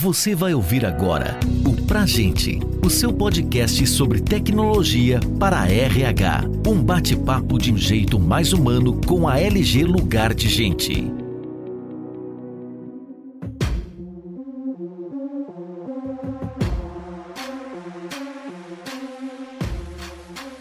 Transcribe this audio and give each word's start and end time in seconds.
Você 0.00 0.32
vai 0.32 0.54
ouvir 0.54 0.86
agora 0.86 1.36
o 1.66 1.74
Pra 1.84 2.06
Gente, 2.06 2.60
o 2.86 2.88
seu 2.88 3.12
podcast 3.12 3.84
sobre 3.88 4.20
tecnologia 4.20 5.18
para 5.40 5.62
a 5.62 5.68
RH. 5.68 6.44
Um 6.64 6.80
bate-papo 6.80 7.58
de 7.58 7.72
um 7.72 7.76
jeito 7.76 8.16
mais 8.16 8.52
humano 8.52 9.00
com 9.04 9.26
a 9.26 9.40
LG 9.40 9.82
Lugar 9.82 10.34
de 10.34 10.48
Gente. 10.48 11.10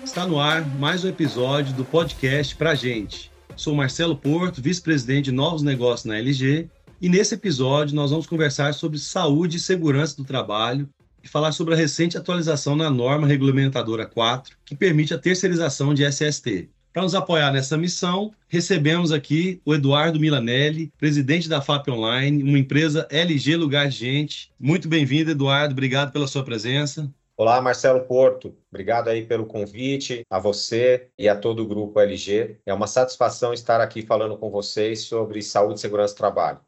Está 0.04 0.25
no 0.25 0.39
ar 0.39 0.65
mais 0.79 1.05
um 1.05 1.09
episódio 1.09 1.75
do 1.75 1.85
podcast 1.85 2.55
Pra 2.55 2.73
Gente. 2.73 3.29
Sou 3.55 3.75
Marcelo 3.75 4.15
Porto, 4.15 4.63
vice-presidente 4.63 5.25
de 5.25 5.31
novos 5.31 5.61
negócios 5.61 6.05
na 6.05 6.17
LG, 6.17 6.67
e 7.02 7.09
nesse 7.09 7.36
episódio 7.36 7.95
nós 7.95 8.11
vamos 8.11 8.25
conversar 8.25 8.73
sobre 8.73 8.97
saúde 8.97 9.57
e 9.57 9.59
segurança 9.59 10.18
do 10.18 10.23
trabalho 10.23 10.89
e 11.23 11.28
falar 11.28 11.51
sobre 11.51 11.73
a 11.73 11.78
recente 11.78 12.18
atualização 12.18 12.75
na 12.75 12.89
norma 12.89 13.28
regulamentadora 13.28 14.06
4, 14.06 14.57
que 14.65 14.75
permite 14.75 15.14
a 15.14 15.18
terceirização 15.18 15.93
de 15.93 16.04
SST. 16.04 16.70
Para 16.92 17.04
nos 17.04 17.14
apoiar 17.14 17.51
nessa 17.51 17.78
missão, 17.78 18.33
recebemos 18.47 19.11
aqui 19.11 19.61
o 19.64 19.75
Eduardo 19.75 20.20
Milanelli, 20.20 20.92
presidente 20.97 21.47
da 21.47 21.61
FAP 21.61 21.89
Online, 21.89 22.42
uma 22.42 22.57
empresa 22.57 23.07
LG 23.11 23.56
Lugar 23.56 23.87
de 23.87 23.98
Gente. 23.98 24.51
Muito 24.59 24.87
bem-vindo, 24.87 25.29
Eduardo. 25.29 25.73
Obrigado 25.73 26.11
pela 26.11 26.25
sua 26.25 26.43
presença. 26.43 27.14
Olá, 27.36 27.61
Marcelo 27.61 28.00
Porto. 28.06 28.56
Obrigado 28.71 29.09
aí 29.09 29.23
pelo 29.23 29.45
convite, 29.45 30.25
a 30.28 30.39
você 30.39 31.09
e 31.20 31.29
a 31.29 31.36
todo 31.36 31.61
o 31.61 31.68
grupo 31.68 32.00
LG. 32.00 32.58
É 32.66 32.73
uma 32.73 32.88
satisfação 32.88 33.53
estar 33.53 33.80
aqui 33.80 34.02
falando 34.02 34.36
com 34.36 34.50
vocês 34.50 35.02
sobre 35.02 35.44
saúde 35.44 35.78
e 35.78 35.81
segurança 35.81 36.16
do 36.16 36.17
trabalho. 36.17 36.59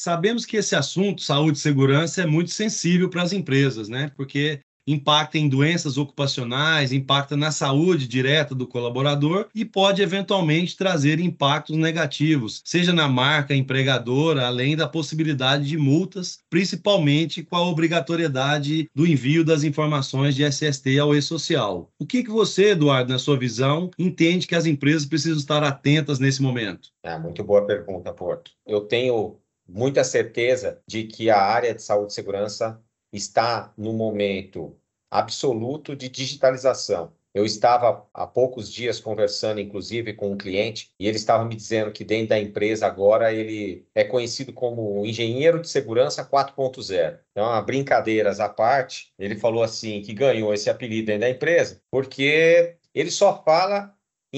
Sabemos 0.00 0.46
que 0.46 0.56
esse 0.56 0.76
assunto, 0.76 1.22
saúde 1.22 1.58
e 1.58 1.60
segurança, 1.60 2.22
é 2.22 2.26
muito 2.26 2.52
sensível 2.52 3.10
para 3.10 3.22
as 3.22 3.32
empresas, 3.32 3.88
né? 3.88 4.12
Porque 4.16 4.60
impacta 4.86 5.36
em 5.36 5.48
doenças 5.48 5.98
ocupacionais, 5.98 6.92
impacta 6.92 7.36
na 7.36 7.50
saúde 7.50 8.06
direta 8.06 8.54
do 8.54 8.64
colaborador 8.64 9.48
e 9.52 9.64
pode 9.64 10.00
eventualmente 10.00 10.76
trazer 10.76 11.18
impactos 11.18 11.76
negativos, 11.76 12.62
seja 12.64 12.92
na 12.92 13.08
marca 13.08 13.56
empregadora, 13.56 14.46
além 14.46 14.76
da 14.76 14.86
possibilidade 14.86 15.66
de 15.66 15.76
multas, 15.76 16.38
principalmente 16.48 17.42
com 17.42 17.56
a 17.56 17.68
obrigatoriedade 17.68 18.88
do 18.94 19.04
envio 19.04 19.44
das 19.44 19.64
informações 19.64 20.36
de 20.36 20.44
SST 20.44 20.96
ao 20.96 21.12
e-social. 21.12 21.90
O 21.98 22.06
que, 22.06 22.22
que 22.22 22.30
você, 22.30 22.70
Eduardo, 22.70 23.12
na 23.12 23.18
sua 23.18 23.36
visão, 23.36 23.90
entende 23.98 24.46
que 24.46 24.54
as 24.54 24.64
empresas 24.64 25.04
precisam 25.04 25.38
estar 25.38 25.64
atentas 25.64 26.20
nesse 26.20 26.40
momento? 26.40 26.90
É, 27.02 27.18
muito 27.18 27.42
boa 27.42 27.66
pergunta, 27.66 28.12
Porto. 28.12 28.52
Eu 28.64 28.82
tenho 28.82 29.36
muita 29.68 30.02
certeza 30.02 30.80
de 30.86 31.04
que 31.04 31.30
a 31.30 31.40
área 31.40 31.74
de 31.74 31.82
saúde 31.82 32.12
e 32.12 32.14
segurança 32.14 32.80
está 33.12 33.72
no 33.76 33.92
momento 33.92 34.76
absoluto 35.10 35.94
de 35.94 36.08
digitalização. 36.08 37.12
Eu 37.34 37.44
estava 37.44 38.06
há 38.12 38.26
poucos 38.26 38.72
dias 38.72 38.98
conversando, 38.98 39.60
inclusive, 39.60 40.14
com 40.14 40.32
um 40.32 40.36
cliente, 40.36 40.90
e 40.98 41.06
ele 41.06 41.16
estava 41.16 41.44
me 41.44 41.54
dizendo 41.54 41.92
que 41.92 42.02
dentro 42.02 42.30
da 42.30 42.40
empresa 42.40 42.86
agora 42.86 43.32
ele 43.32 43.86
é 43.94 44.02
conhecido 44.02 44.52
como 44.52 45.04
engenheiro 45.04 45.60
de 45.60 45.68
segurança 45.68 46.24
4.0. 46.24 47.18
Então, 47.30 47.64
brincadeiras 47.64 48.40
à 48.40 48.48
parte, 48.48 49.12
ele 49.18 49.36
falou 49.36 49.62
assim 49.62 50.00
que 50.02 50.14
ganhou 50.14 50.52
esse 50.52 50.70
apelido 50.70 51.06
dentro 51.06 51.20
da 51.20 51.30
empresa 51.30 51.80
porque 51.90 52.76
ele 52.94 53.10
só 53.10 53.42
fala 53.44 53.94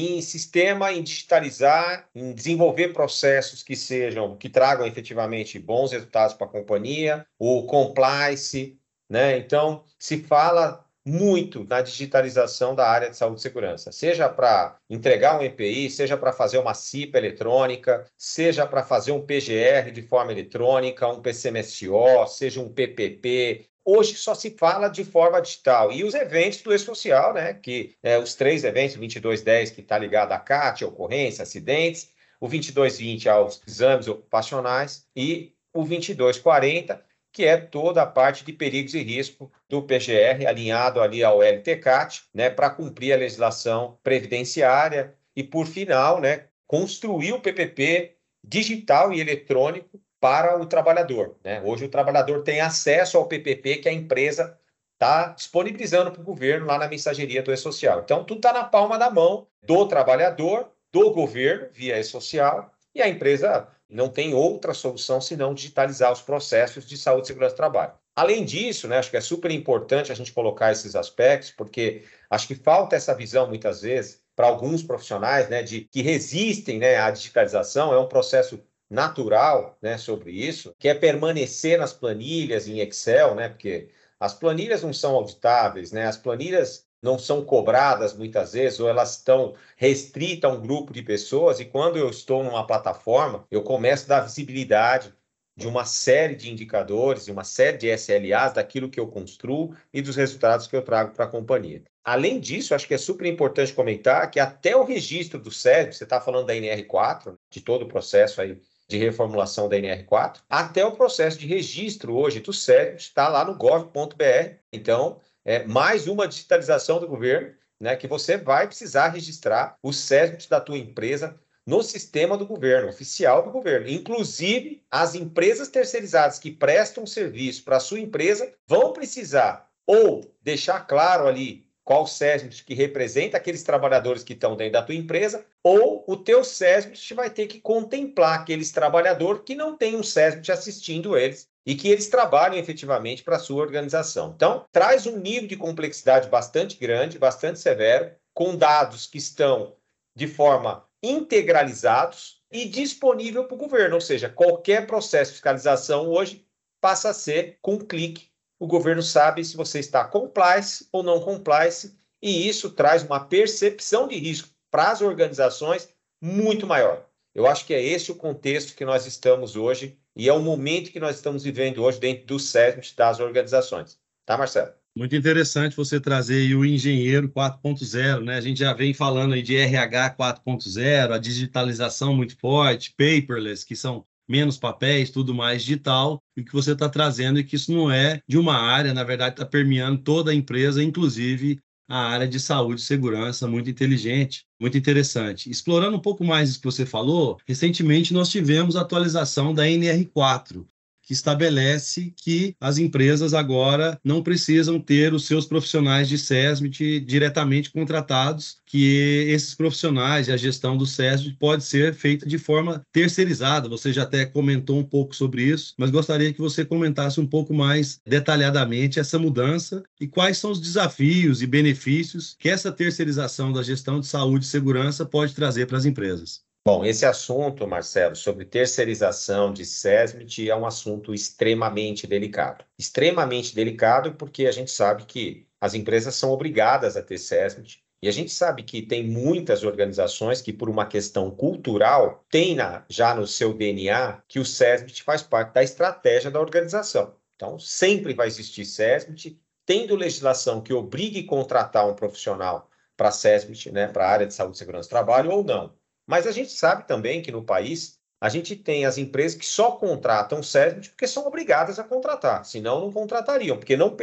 em 0.06 0.22
sistema, 0.22 0.92
em 0.92 1.02
digitalizar, 1.02 2.08
em 2.14 2.32
desenvolver 2.32 2.88
processos 2.88 3.62
que 3.62 3.76
sejam, 3.76 4.36
que 4.36 4.48
tragam 4.48 4.86
efetivamente 4.86 5.58
bons 5.58 5.92
resultados 5.92 6.34
para 6.34 6.46
a 6.46 6.50
companhia, 6.50 7.26
o 7.38 7.64
compliance, 7.64 8.78
né? 9.08 9.36
Então, 9.38 9.84
se 9.98 10.22
fala 10.22 10.84
muito 11.04 11.64
na 11.64 11.80
digitalização 11.80 12.74
da 12.74 12.86
área 12.86 13.10
de 13.10 13.16
saúde 13.16 13.40
e 13.40 13.42
segurança, 13.42 13.90
seja 13.90 14.28
para 14.28 14.76
entregar 14.88 15.38
um 15.38 15.42
EPI, 15.42 15.90
seja 15.90 16.16
para 16.16 16.32
fazer 16.32 16.58
uma 16.58 16.74
CIPA 16.74 17.18
eletrônica, 17.18 18.06
seja 18.16 18.66
para 18.66 18.82
fazer 18.82 19.12
um 19.12 19.20
PGR 19.24 19.90
de 19.92 20.02
forma 20.02 20.32
eletrônica, 20.32 21.08
um 21.08 21.20
PCMSO, 21.20 22.26
seja 22.28 22.60
um 22.60 22.68
PPP, 22.68 23.66
Hoje 23.92 24.14
só 24.14 24.36
se 24.36 24.52
fala 24.52 24.86
de 24.86 25.04
forma 25.04 25.42
digital. 25.42 25.90
E 25.90 26.04
os 26.04 26.14
eventos 26.14 26.62
do 26.62 26.72
E-Social, 26.72 27.34
né? 27.34 27.54
Que 27.54 27.96
é, 28.00 28.16
os 28.16 28.36
três 28.36 28.62
eventos, 28.62 28.94
2210, 28.94 29.72
que 29.72 29.80
está 29.80 29.98
ligado 29.98 30.30
à 30.30 30.38
CAT, 30.38 30.84
ocorrência, 30.84 31.42
acidentes, 31.42 32.12
o 32.40 32.46
2220 32.46 33.28
aos 33.28 33.60
exames 33.66 34.06
ocupacionais 34.06 35.08
e 35.16 35.52
o 35.74 35.80
2240, 35.80 37.02
que 37.32 37.44
é 37.44 37.56
toda 37.56 38.02
a 38.02 38.06
parte 38.06 38.44
de 38.44 38.52
perigos 38.52 38.94
e 38.94 39.02
risco 39.02 39.50
do 39.68 39.82
PGR, 39.82 40.46
alinhado 40.46 41.00
ali 41.00 41.24
ao 41.24 41.42
LTCAT, 41.42 42.22
né, 42.32 42.48
para 42.48 42.70
cumprir 42.70 43.12
a 43.12 43.16
legislação 43.16 43.98
previdenciária 44.04 45.16
e, 45.34 45.42
por 45.42 45.66
final, 45.66 46.20
né, 46.20 46.44
construir 46.64 47.32
o 47.32 47.40
PPP 47.40 48.14
digital 48.44 49.12
e 49.12 49.20
eletrônico 49.20 50.00
para 50.20 50.60
o 50.60 50.66
trabalhador. 50.66 51.34
Né? 51.42 51.62
Hoje 51.64 51.86
o 51.86 51.88
trabalhador 51.88 52.42
tem 52.42 52.60
acesso 52.60 53.16
ao 53.16 53.26
PPP 53.26 53.78
que 53.78 53.88
a 53.88 53.92
empresa 53.92 54.56
está 54.92 55.28
disponibilizando 55.28 56.12
para 56.12 56.20
o 56.20 56.24
governo 56.24 56.66
lá 56.66 56.76
na 56.76 56.86
mensageria 56.86 57.42
do 57.42 57.50
E-Social. 57.50 58.00
Então, 58.00 58.22
tudo 58.22 58.38
está 58.38 58.52
na 58.52 58.64
palma 58.64 58.98
da 58.98 59.10
mão 59.10 59.46
do 59.62 59.88
trabalhador, 59.88 60.68
do 60.92 61.10
governo, 61.10 61.68
via 61.72 61.98
E-Social, 61.98 62.70
e 62.94 63.00
a 63.00 63.08
empresa 63.08 63.66
não 63.88 64.10
tem 64.10 64.34
outra 64.34 64.74
solução 64.74 65.20
senão 65.20 65.54
digitalizar 65.54 66.12
os 66.12 66.20
processos 66.20 66.86
de 66.86 66.98
saúde 66.98 67.24
e 67.24 67.26
segurança 67.28 67.54
do 67.54 67.56
trabalho. 67.56 67.92
Além 68.14 68.44
disso, 68.44 68.86
né, 68.86 68.98
acho 68.98 69.10
que 69.10 69.16
é 69.16 69.20
super 69.20 69.50
importante 69.50 70.12
a 70.12 70.14
gente 70.14 70.32
colocar 70.32 70.70
esses 70.70 70.94
aspectos, 70.94 71.50
porque 71.50 72.04
acho 72.28 72.46
que 72.46 72.54
falta 72.54 72.94
essa 72.94 73.14
visão 73.14 73.48
muitas 73.48 73.80
vezes 73.80 74.20
para 74.36 74.46
alguns 74.46 74.82
profissionais, 74.82 75.48
né, 75.48 75.62
de 75.62 75.88
que 75.90 76.02
resistem, 76.02 76.78
né, 76.78 76.96
à 76.96 77.10
digitalização. 77.10 77.94
É 77.94 77.98
um 77.98 78.08
processo 78.08 78.62
natural 78.90 79.78
né, 79.80 79.96
sobre 79.96 80.32
isso, 80.32 80.74
que 80.78 80.88
é 80.88 80.94
permanecer 80.94 81.78
nas 81.78 81.92
planilhas 81.92 82.66
em 82.66 82.80
Excel, 82.80 83.34
né, 83.36 83.48
porque 83.48 83.88
as 84.18 84.34
planilhas 84.34 84.82
não 84.82 84.92
são 84.92 85.14
auditáveis, 85.14 85.92
né, 85.92 86.06
as 86.06 86.16
planilhas 86.16 86.84
não 87.02 87.18
são 87.18 87.44
cobradas 87.44 88.14
muitas 88.14 88.52
vezes, 88.52 88.80
ou 88.80 88.88
elas 88.88 89.16
estão 89.16 89.54
restritas 89.76 90.50
a 90.50 90.52
um 90.52 90.60
grupo 90.60 90.92
de 90.92 91.02
pessoas, 91.02 91.60
e 91.60 91.64
quando 91.64 91.96
eu 91.96 92.10
estou 92.10 92.44
numa 92.44 92.66
plataforma, 92.66 93.46
eu 93.50 93.62
começo 93.62 94.04
a 94.04 94.16
dar 94.16 94.20
visibilidade 94.26 95.14
de 95.56 95.66
uma 95.66 95.84
série 95.84 96.34
de 96.34 96.50
indicadores, 96.50 97.26
de 97.26 97.32
uma 97.32 97.44
série 97.44 97.76
de 97.76 97.88
SLAs 97.88 98.54
daquilo 98.54 98.88
que 98.88 98.98
eu 98.98 99.06
construo 99.06 99.74
e 99.92 100.00
dos 100.00 100.16
resultados 100.16 100.66
que 100.66 100.74
eu 100.74 100.82
trago 100.82 101.14
para 101.14 101.26
a 101.26 101.28
companhia. 101.28 101.82
Além 102.02 102.40
disso, 102.40 102.74
acho 102.74 102.88
que 102.88 102.94
é 102.94 102.98
super 102.98 103.26
importante 103.26 103.74
comentar 103.74 104.30
que 104.30 104.40
até 104.40 104.74
o 104.74 104.84
registro 104.84 105.38
do 105.38 105.50
SESB, 105.50 105.92
você 105.92 106.04
está 106.04 106.20
falando 106.20 106.46
da 106.46 106.54
NR4, 106.54 107.34
de 107.50 107.60
todo 107.60 107.82
o 107.82 107.88
processo 107.88 108.40
aí 108.40 108.58
de 108.90 108.98
reformulação 108.98 109.68
da 109.68 109.76
NR4, 109.76 110.40
até 110.50 110.84
o 110.84 110.90
processo 110.90 111.38
de 111.38 111.46
registro 111.46 112.16
hoje 112.16 112.40
do 112.40 112.52
SERP 112.52 112.98
está 112.98 113.28
lá 113.28 113.44
no 113.44 113.54
gov.br. 113.54 114.54
Então, 114.72 115.20
é 115.44 115.64
mais 115.64 116.08
uma 116.08 116.26
digitalização 116.26 116.98
do 116.98 117.06
governo, 117.06 117.54
né, 117.80 117.94
que 117.94 118.08
você 118.08 118.36
vai 118.36 118.66
precisar 118.66 119.08
registrar 119.08 119.76
os 119.80 119.96
SERPs 119.96 120.48
da 120.48 120.60
tua 120.60 120.76
empresa 120.76 121.38
no 121.64 121.84
sistema 121.84 122.36
do 122.36 122.44
governo, 122.44 122.88
oficial 122.88 123.44
do 123.44 123.52
governo. 123.52 123.88
Inclusive, 123.88 124.82
as 124.90 125.14
empresas 125.14 125.68
terceirizadas 125.68 126.40
que 126.40 126.50
prestam 126.50 127.06
serviço 127.06 127.62
para 127.62 127.76
a 127.76 127.80
sua 127.80 128.00
empresa 128.00 128.52
vão 128.66 128.92
precisar 128.92 129.70
ou 129.86 130.28
deixar 130.42 130.80
claro 130.80 131.28
ali 131.28 131.64
qual 131.90 132.06
SESMIT 132.06 132.64
que 132.64 132.72
representa 132.72 133.36
aqueles 133.36 133.64
trabalhadores 133.64 134.22
que 134.22 134.32
estão 134.32 134.54
dentro 134.54 134.74
da 134.74 134.82
tua 134.82 134.94
empresa, 134.94 135.44
ou 135.60 136.04
o 136.06 136.16
teu 136.16 136.44
SESMIT 136.44 137.14
vai 137.14 137.28
ter 137.28 137.48
que 137.48 137.60
contemplar 137.60 138.38
aqueles 138.38 138.70
trabalhadores 138.70 139.42
que 139.44 139.56
não 139.56 139.76
têm 139.76 139.96
um 139.96 140.02
SESMIT 140.04 140.52
assistindo 140.52 141.18
eles 141.18 141.48
e 141.66 141.74
que 141.74 141.88
eles 141.88 142.06
trabalham 142.06 142.56
efetivamente 142.56 143.24
para 143.24 143.34
a 143.34 143.40
sua 143.40 143.60
organização. 143.60 144.32
Então, 144.36 144.64
traz 144.70 145.04
um 145.04 145.18
nível 145.18 145.48
de 145.48 145.56
complexidade 145.56 146.28
bastante 146.28 146.76
grande, 146.76 147.18
bastante 147.18 147.58
severo, 147.58 148.12
com 148.32 148.54
dados 148.54 149.08
que 149.08 149.18
estão 149.18 149.74
de 150.14 150.28
forma 150.28 150.86
integralizados 151.02 152.40
e 152.52 152.66
disponível 152.66 153.46
para 153.46 153.54
o 153.56 153.58
governo, 153.58 153.96
ou 153.96 154.00
seja, 154.00 154.28
qualquer 154.28 154.86
processo 154.86 155.32
de 155.32 155.38
fiscalização 155.38 156.08
hoje 156.08 156.46
passa 156.80 157.10
a 157.10 157.14
ser 157.14 157.58
com 157.60 157.74
um 157.74 157.78
clique 157.78 158.29
o 158.60 158.66
governo 158.66 159.02
sabe 159.02 159.42
se 159.42 159.56
você 159.56 159.80
está 159.80 160.04
compliance 160.04 160.86
ou 160.92 161.02
não 161.02 161.18
compliance, 161.18 161.98
e 162.22 162.46
isso 162.46 162.68
traz 162.70 163.02
uma 163.02 163.18
percepção 163.18 164.06
de 164.06 164.16
risco 164.16 164.50
para 164.70 164.90
as 164.90 165.00
organizações 165.00 165.88
muito 166.20 166.66
maior. 166.66 167.06
Eu 167.34 167.46
acho 167.46 167.64
que 167.64 167.72
é 167.72 167.82
esse 167.82 168.12
o 168.12 168.14
contexto 168.14 168.76
que 168.76 168.84
nós 168.84 169.06
estamos 169.06 169.56
hoje 169.56 169.96
e 170.14 170.28
é 170.28 170.32
o 170.32 170.40
momento 170.40 170.92
que 170.92 171.00
nós 171.00 171.16
estamos 171.16 171.42
vivendo 171.42 171.82
hoje 171.82 171.98
dentro 171.98 172.26
do 172.26 172.38
SESMIT 172.38 172.94
das 172.94 173.18
organizações. 173.18 173.98
Tá, 174.26 174.36
Marcelo? 174.36 174.72
Muito 174.94 175.16
interessante 175.16 175.76
você 175.76 175.98
trazer 175.98 176.54
o 176.54 176.64
engenheiro 176.64 177.28
4.0, 177.30 178.24
né? 178.24 178.36
A 178.36 178.40
gente 178.40 178.58
já 178.58 178.74
vem 178.74 178.92
falando 178.92 179.32
aí 179.32 179.42
de 179.42 179.56
RH 179.56 180.16
4.0, 180.16 181.12
a 181.12 181.18
digitalização 181.18 182.14
muito 182.14 182.36
forte, 182.36 182.90
paperless, 182.90 183.64
que 183.64 183.76
são 183.76 184.04
menos 184.30 184.56
papéis, 184.56 185.10
tudo 185.10 185.34
mais 185.34 185.62
digital, 185.62 186.22
e 186.36 186.44
que 186.44 186.52
você 186.52 186.70
está 186.70 186.88
trazendo 186.88 187.40
é 187.40 187.42
que 187.42 187.56
isso 187.56 187.72
não 187.72 187.90
é 187.90 188.22
de 188.28 188.38
uma 188.38 188.54
área, 188.54 188.94
na 188.94 189.02
verdade 189.02 189.34
está 189.34 189.44
permeando 189.44 189.98
toda 189.98 190.30
a 190.30 190.34
empresa, 190.34 190.82
inclusive 190.82 191.58
a 191.88 191.98
área 191.98 192.28
de 192.28 192.38
saúde 192.38 192.80
e 192.80 192.84
segurança, 192.84 193.48
muito 193.48 193.68
inteligente, 193.68 194.44
muito 194.60 194.78
interessante. 194.78 195.50
Explorando 195.50 195.96
um 195.96 196.00
pouco 196.00 196.24
mais 196.24 196.48
isso 196.48 196.60
que 196.60 196.66
você 196.66 196.86
falou, 196.86 197.38
recentemente 197.44 198.14
nós 198.14 198.28
tivemos 198.28 198.76
a 198.76 198.82
atualização 198.82 199.52
da 199.52 199.64
NR4, 199.64 200.64
que 201.10 201.14
estabelece 201.14 202.14
que 202.16 202.54
as 202.60 202.78
empresas 202.78 203.34
agora 203.34 203.98
não 204.04 204.22
precisam 204.22 204.78
ter 204.78 205.12
os 205.12 205.26
seus 205.26 205.44
profissionais 205.44 206.08
de 206.08 206.16
SESMIT 206.16 207.00
diretamente 207.00 207.72
contratados, 207.72 208.58
que 208.64 209.26
esses 209.28 209.52
profissionais 209.52 210.28
e 210.28 210.32
a 210.32 210.36
gestão 210.36 210.76
do 210.76 210.86
SESMIT 210.86 211.36
pode 211.36 211.64
ser 211.64 211.94
feita 211.94 212.24
de 212.24 212.38
forma 212.38 212.86
terceirizada. 212.92 213.68
Você 213.68 213.92
já 213.92 214.04
até 214.04 214.24
comentou 214.24 214.78
um 214.78 214.84
pouco 214.84 215.16
sobre 215.16 215.42
isso, 215.42 215.74
mas 215.76 215.90
gostaria 215.90 216.32
que 216.32 216.40
você 216.40 216.64
comentasse 216.64 217.20
um 217.20 217.26
pouco 217.26 217.52
mais 217.52 217.98
detalhadamente 218.06 219.00
essa 219.00 219.18
mudança 219.18 219.82
e 220.00 220.06
quais 220.06 220.38
são 220.38 220.52
os 220.52 220.60
desafios 220.60 221.42
e 221.42 221.46
benefícios 221.48 222.36
que 222.38 222.48
essa 222.48 222.70
terceirização 222.70 223.52
da 223.52 223.64
gestão 223.64 223.98
de 223.98 224.06
saúde 224.06 224.44
e 224.44 224.48
segurança 224.48 225.04
pode 225.04 225.34
trazer 225.34 225.66
para 225.66 225.76
as 225.76 225.84
empresas. 225.84 226.48
Bom, 226.62 226.84
esse 226.84 227.06
assunto, 227.06 227.66
Marcelo, 227.66 228.14
sobre 228.14 228.44
terceirização 228.44 229.50
de 229.50 229.64
SESMIT 229.64 230.50
é 230.50 230.54
um 230.54 230.66
assunto 230.66 231.14
extremamente 231.14 232.06
delicado. 232.06 232.62
Extremamente 232.78 233.54
delicado 233.54 234.14
porque 234.14 234.46
a 234.46 234.52
gente 234.52 234.70
sabe 234.70 235.06
que 235.06 235.46
as 235.58 235.72
empresas 235.72 236.14
são 236.14 236.30
obrigadas 236.30 236.98
a 236.98 237.02
ter 237.02 237.16
SESMIT 237.16 237.82
e 238.02 238.08
a 238.08 238.12
gente 238.12 238.30
sabe 238.30 238.62
que 238.62 238.82
tem 238.82 239.02
muitas 239.06 239.64
organizações 239.64 240.42
que, 240.42 240.52
por 240.52 240.68
uma 240.68 240.84
questão 240.84 241.30
cultural, 241.30 242.26
têm 242.30 242.54
na, 242.54 242.84
já 242.90 243.14
no 243.14 243.26
seu 243.26 243.54
DNA 243.54 244.22
que 244.28 244.38
o 244.38 244.44
SESMIT 244.44 245.02
faz 245.02 245.22
parte 245.22 245.54
da 245.54 245.62
estratégia 245.62 246.30
da 246.30 246.40
organização. 246.40 247.14
Então, 247.36 247.58
sempre 247.58 248.12
vai 248.12 248.26
existir 248.26 248.66
SESMIT, 248.66 249.40
tendo 249.64 249.96
legislação 249.96 250.60
que 250.60 250.74
obrigue 250.74 251.22
contratar 251.22 251.88
um 251.88 251.94
profissional 251.94 252.68
para 252.98 253.10
SESMIT, 253.10 253.70
né, 253.72 253.86
para 253.86 254.04
a 254.06 254.10
área 254.10 254.26
de 254.26 254.34
saúde, 254.34 254.58
segurança 254.58 254.88
e 254.88 254.90
trabalho, 254.90 255.30
ou 255.30 255.42
não. 255.42 255.79
Mas 256.10 256.26
a 256.26 256.32
gente 256.32 256.50
sabe 256.50 256.88
também 256.88 257.22
que 257.22 257.30
no 257.30 257.44
país 257.44 257.96
a 258.20 258.28
gente 258.28 258.56
tem 258.56 258.84
as 258.84 258.98
empresas 258.98 259.38
que 259.38 259.46
só 259.46 259.70
contratam 259.70 260.42
SESMIT 260.42 260.90
porque 260.90 261.06
são 261.06 261.24
obrigadas 261.24 261.78
a 261.78 261.84
contratar, 261.84 262.44
senão 262.44 262.80
não 262.80 262.92
contratariam, 262.92 263.56
porque 263.56 263.76
não, 263.76 263.96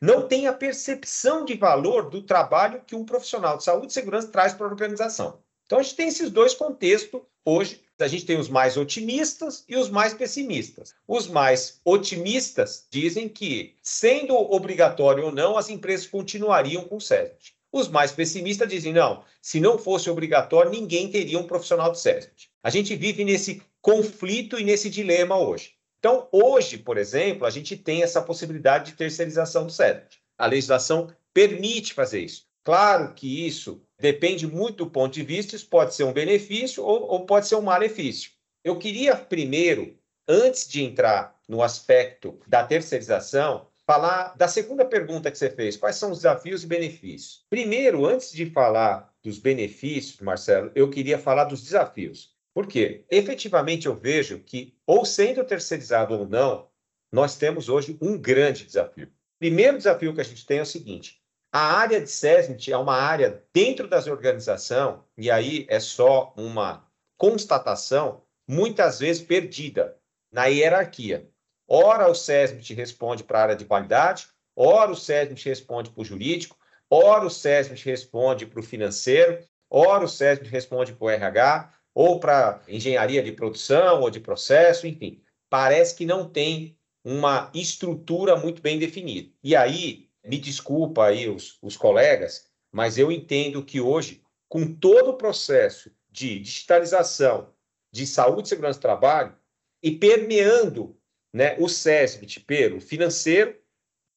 não 0.00 0.26
tem 0.26 0.48
a 0.48 0.52
percepção 0.52 1.44
de 1.44 1.54
valor 1.54 2.10
do 2.10 2.20
trabalho 2.20 2.82
que 2.84 2.96
um 2.96 3.04
profissional 3.04 3.56
de 3.56 3.62
saúde 3.62 3.86
e 3.86 3.94
segurança 3.94 4.26
traz 4.26 4.52
para 4.52 4.66
a 4.66 4.70
organização. 4.70 5.38
Então 5.64 5.78
a 5.78 5.82
gente 5.84 5.94
tem 5.94 6.08
esses 6.08 6.30
dois 6.30 6.52
contextos 6.52 7.22
hoje. 7.44 7.80
A 8.00 8.08
gente 8.08 8.26
tem 8.26 8.36
os 8.36 8.48
mais 8.48 8.76
otimistas 8.76 9.64
e 9.68 9.76
os 9.76 9.88
mais 9.88 10.12
pessimistas. 10.12 10.92
Os 11.06 11.28
mais 11.28 11.80
otimistas 11.84 12.88
dizem 12.90 13.28
que, 13.28 13.76
sendo 13.80 14.34
obrigatório 14.34 15.26
ou 15.26 15.30
não, 15.30 15.56
as 15.56 15.68
empresas 15.68 16.08
continuariam 16.08 16.82
com 16.82 16.96
o 16.96 17.00
SESMIT. 17.00 17.54
Os 17.72 17.88
mais 17.88 18.12
pessimistas 18.12 18.68
dizem: 18.68 18.92
não, 18.92 19.24
se 19.40 19.58
não 19.58 19.78
fosse 19.78 20.10
obrigatório, 20.10 20.70
ninguém 20.70 21.10
teria 21.10 21.38
um 21.38 21.46
profissional 21.46 21.90
de 21.90 21.98
SESMIT. 21.98 22.50
A 22.62 22.68
gente 22.68 22.94
vive 22.94 23.24
nesse 23.24 23.62
conflito 23.80 24.58
e 24.58 24.64
nesse 24.64 24.90
dilema 24.90 25.38
hoje. 25.38 25.72
Então, 25.98 26.28
hoje, 26.30 26.76
por 26.76 26.98
exemplo, 26.98 27.46
a 27.46 27.50
gente 27.50 27.76
tem 27.76 28.02
essa 28.02 28.20
possibilidade 28.20 28.90
de 28.90 28.96
terceirização 28.96 29.66
do 29.66 29.72
SESMIT. 29.72 30.20
A 30.36 30.46
legislação 30.46 31.10
permite 31.32 31.94
fazer 31.94 32.20
isso. 32.20 32.46
Claro 32.62 33.14
que 33.14 33.46
isso 33.46 33.82
depende 33.98 34.46
muito 34.46 34.84
do 34.84 34.90
ponto 34.90 35.14
de 35.14 35.22
vista, 35.22 35.56
isso 35.56 35.68
pode 35.68 35.94
ser 35.94 36.04
um 36.04 36.12
benefício 36.12 36.84
ou, 36.84 37.02
ou 37.08 37.26
pode 37.26 37.48
ser 37.48 37.56
um 37.56 37.62
malefício. 37.62 38.30
Eu 38.62 38.78
queria 38.78 39.16
primeiro, 39.16 39.96
antes 40.28 40.68
de 40.68 40.82
entrar 40.82 41.36
no 41.48 41.62
aspecto 41.62 42.38
da 42.46 42.64
terceirização, 42.64 43.66
falar 43.86 44.36
da 44.36 44.48
segunda 44.48 44.84
pergunta 44.84 45.30
que 45.30 45.38
você 45.38 45.50
fez: 45.50 45.76
quais 45.76 45.96
são 45.96 46.10
os 46.10 46.18
desafios 46.18 46.64
e 46.64 46.66
benefícios? 46.66 47.44
Primeiro, 47.48 48.06
antes 48.06 48.32
de 48.32 48.46
falar 48.50 49.12
dos 49.22 49.38
benefícios, 49.38 50.20
Marcelo, 50.20 50.70
eu 50.74 50.90
queria 50.90 51.18
falar 51.18 51.44
dos 51.44 51.62
desafios. 51.62 52.34
Por 52.54 52.66
quê? 52.66 53.04
Efetivamente, 53.10 53.86
eu 53.86 53.94
vejo 53.94 54.38
que, 54.40 54.74
ou 54.86 55.04
sendo 55.04 55.44
terceirizado 55.44 56.14
ou 56.14 56.28
não, 56.28 56.68
nós 57.10 57.36
temos 57.36 57.68
hoje 57.68 57.96
um 58.00 58.18
grande 58.18 58.64
desafio. 58.64 59.10
Primeiro 59.38 59.78
desafio 59.78 60.14
que 60.14 60.20
a 60.20 60.24
gente 60.24 60.44
tem 60.44 60.58
é 60.58 60.62
o 60.62 60.66
seguinte: 60.66 61.20
a 61.52 61.78
área 61.78 62.00
de 62.00 62.10
SESMIT 62.10 62.72
é 62.72 62.76
uma 62.76 62.96
área 62.96 63.44
dentro 63.52 63.88
das 63.88 64.06
organizações, 64.06 65.00
e 65.16 65.30
aí 65.30 65.66
é 65.68 65.80
só 65.80 66.32
uma 66.36 66.86
constatação, 67.18 68.22
muitas 68.48 69.00
vezes 69.00 69.22
perdida 69.22 69.96
na 70.32 70.46
hierarquia. 70.46 71.31
Ora 71.74 72.06
o 72.06 72.14
SESMIT 72.14 72.74
responde 72.74 73.24
para 73.24 73.38
a 73.38 73.42
área 73.44 73.56
de 73.56 73.64
qualidade, 73.64 74.28
ora 74.54 74.90
o 74.90 74.94
SESMIT 74.94 75.48
responde 75.48 75.88
para 75.88 76.02
o 76.02 76.04
jurídico, 76.04 76.54
ora 76.90 77.24
o 77.24 77.30
SESMIT 77.30 77.86
responde 77.86 78.44
para 78.44 78.60
o 78.60 78.62
financeiro, 78.62 79.42
ora 79.70 80.04
o 80.04 80.08
SESMIT 80.08 80.50
responde 80.50 80.92
para 80.92 81.04
o 81.06 81.08
RH, 81.08 81.72
ou 81.94 82.20
para 82.20 82.60
engenharia 82.68 83.22
de 83.22 83.32
produção 83.32 84.02
ou 84.02 84.10
de 84.10 84.20
processo, 84.20 84.86
enfim. 84.86 85.22
Parece 85.48 85.94
que 85.94 86.04
não 86.04 86.28
tem 86.28 86.76
uma 87.02 87.50
estrutura 87.54 88.36
muito 88.36 88.60
bem 88.60 88.78
definida. 88.78 89.32
E 89.42 89.56
aí, 89.56 90.10
me 90.22 90.36
desculpa 90.36 91.06
aí 91.06 91.26
os, 91.26 91.56
os 91.62 91.74
colegas, 91.74 92.50
mas 92.70 92.98
eu 92.98 93.10
entendo 93.10 93.64
que 93.64 93.80
hoje, 93.80 94.22
com 94.46 94.74
todo 94.74 95.12
o 95.12 95.16
processo 95.16 95.90
de 96.10 96.38
digitalização 96.38 97.48
de 97.90 98.06
saúde 98.06 98.48
e 98.48 98.50
segurança 98.50 98.78
do 98.78 98.82
trabalho, 98.82 99.34
e 99.82 99.90
permeando 99.90 101.00
né, 101.32 101.56
o 101.58 101.68
SESMIT 101.68 102.40
pelo 102.40 102.80
financeiro, 102.80 103.56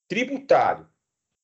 tributário, 0.08 0.88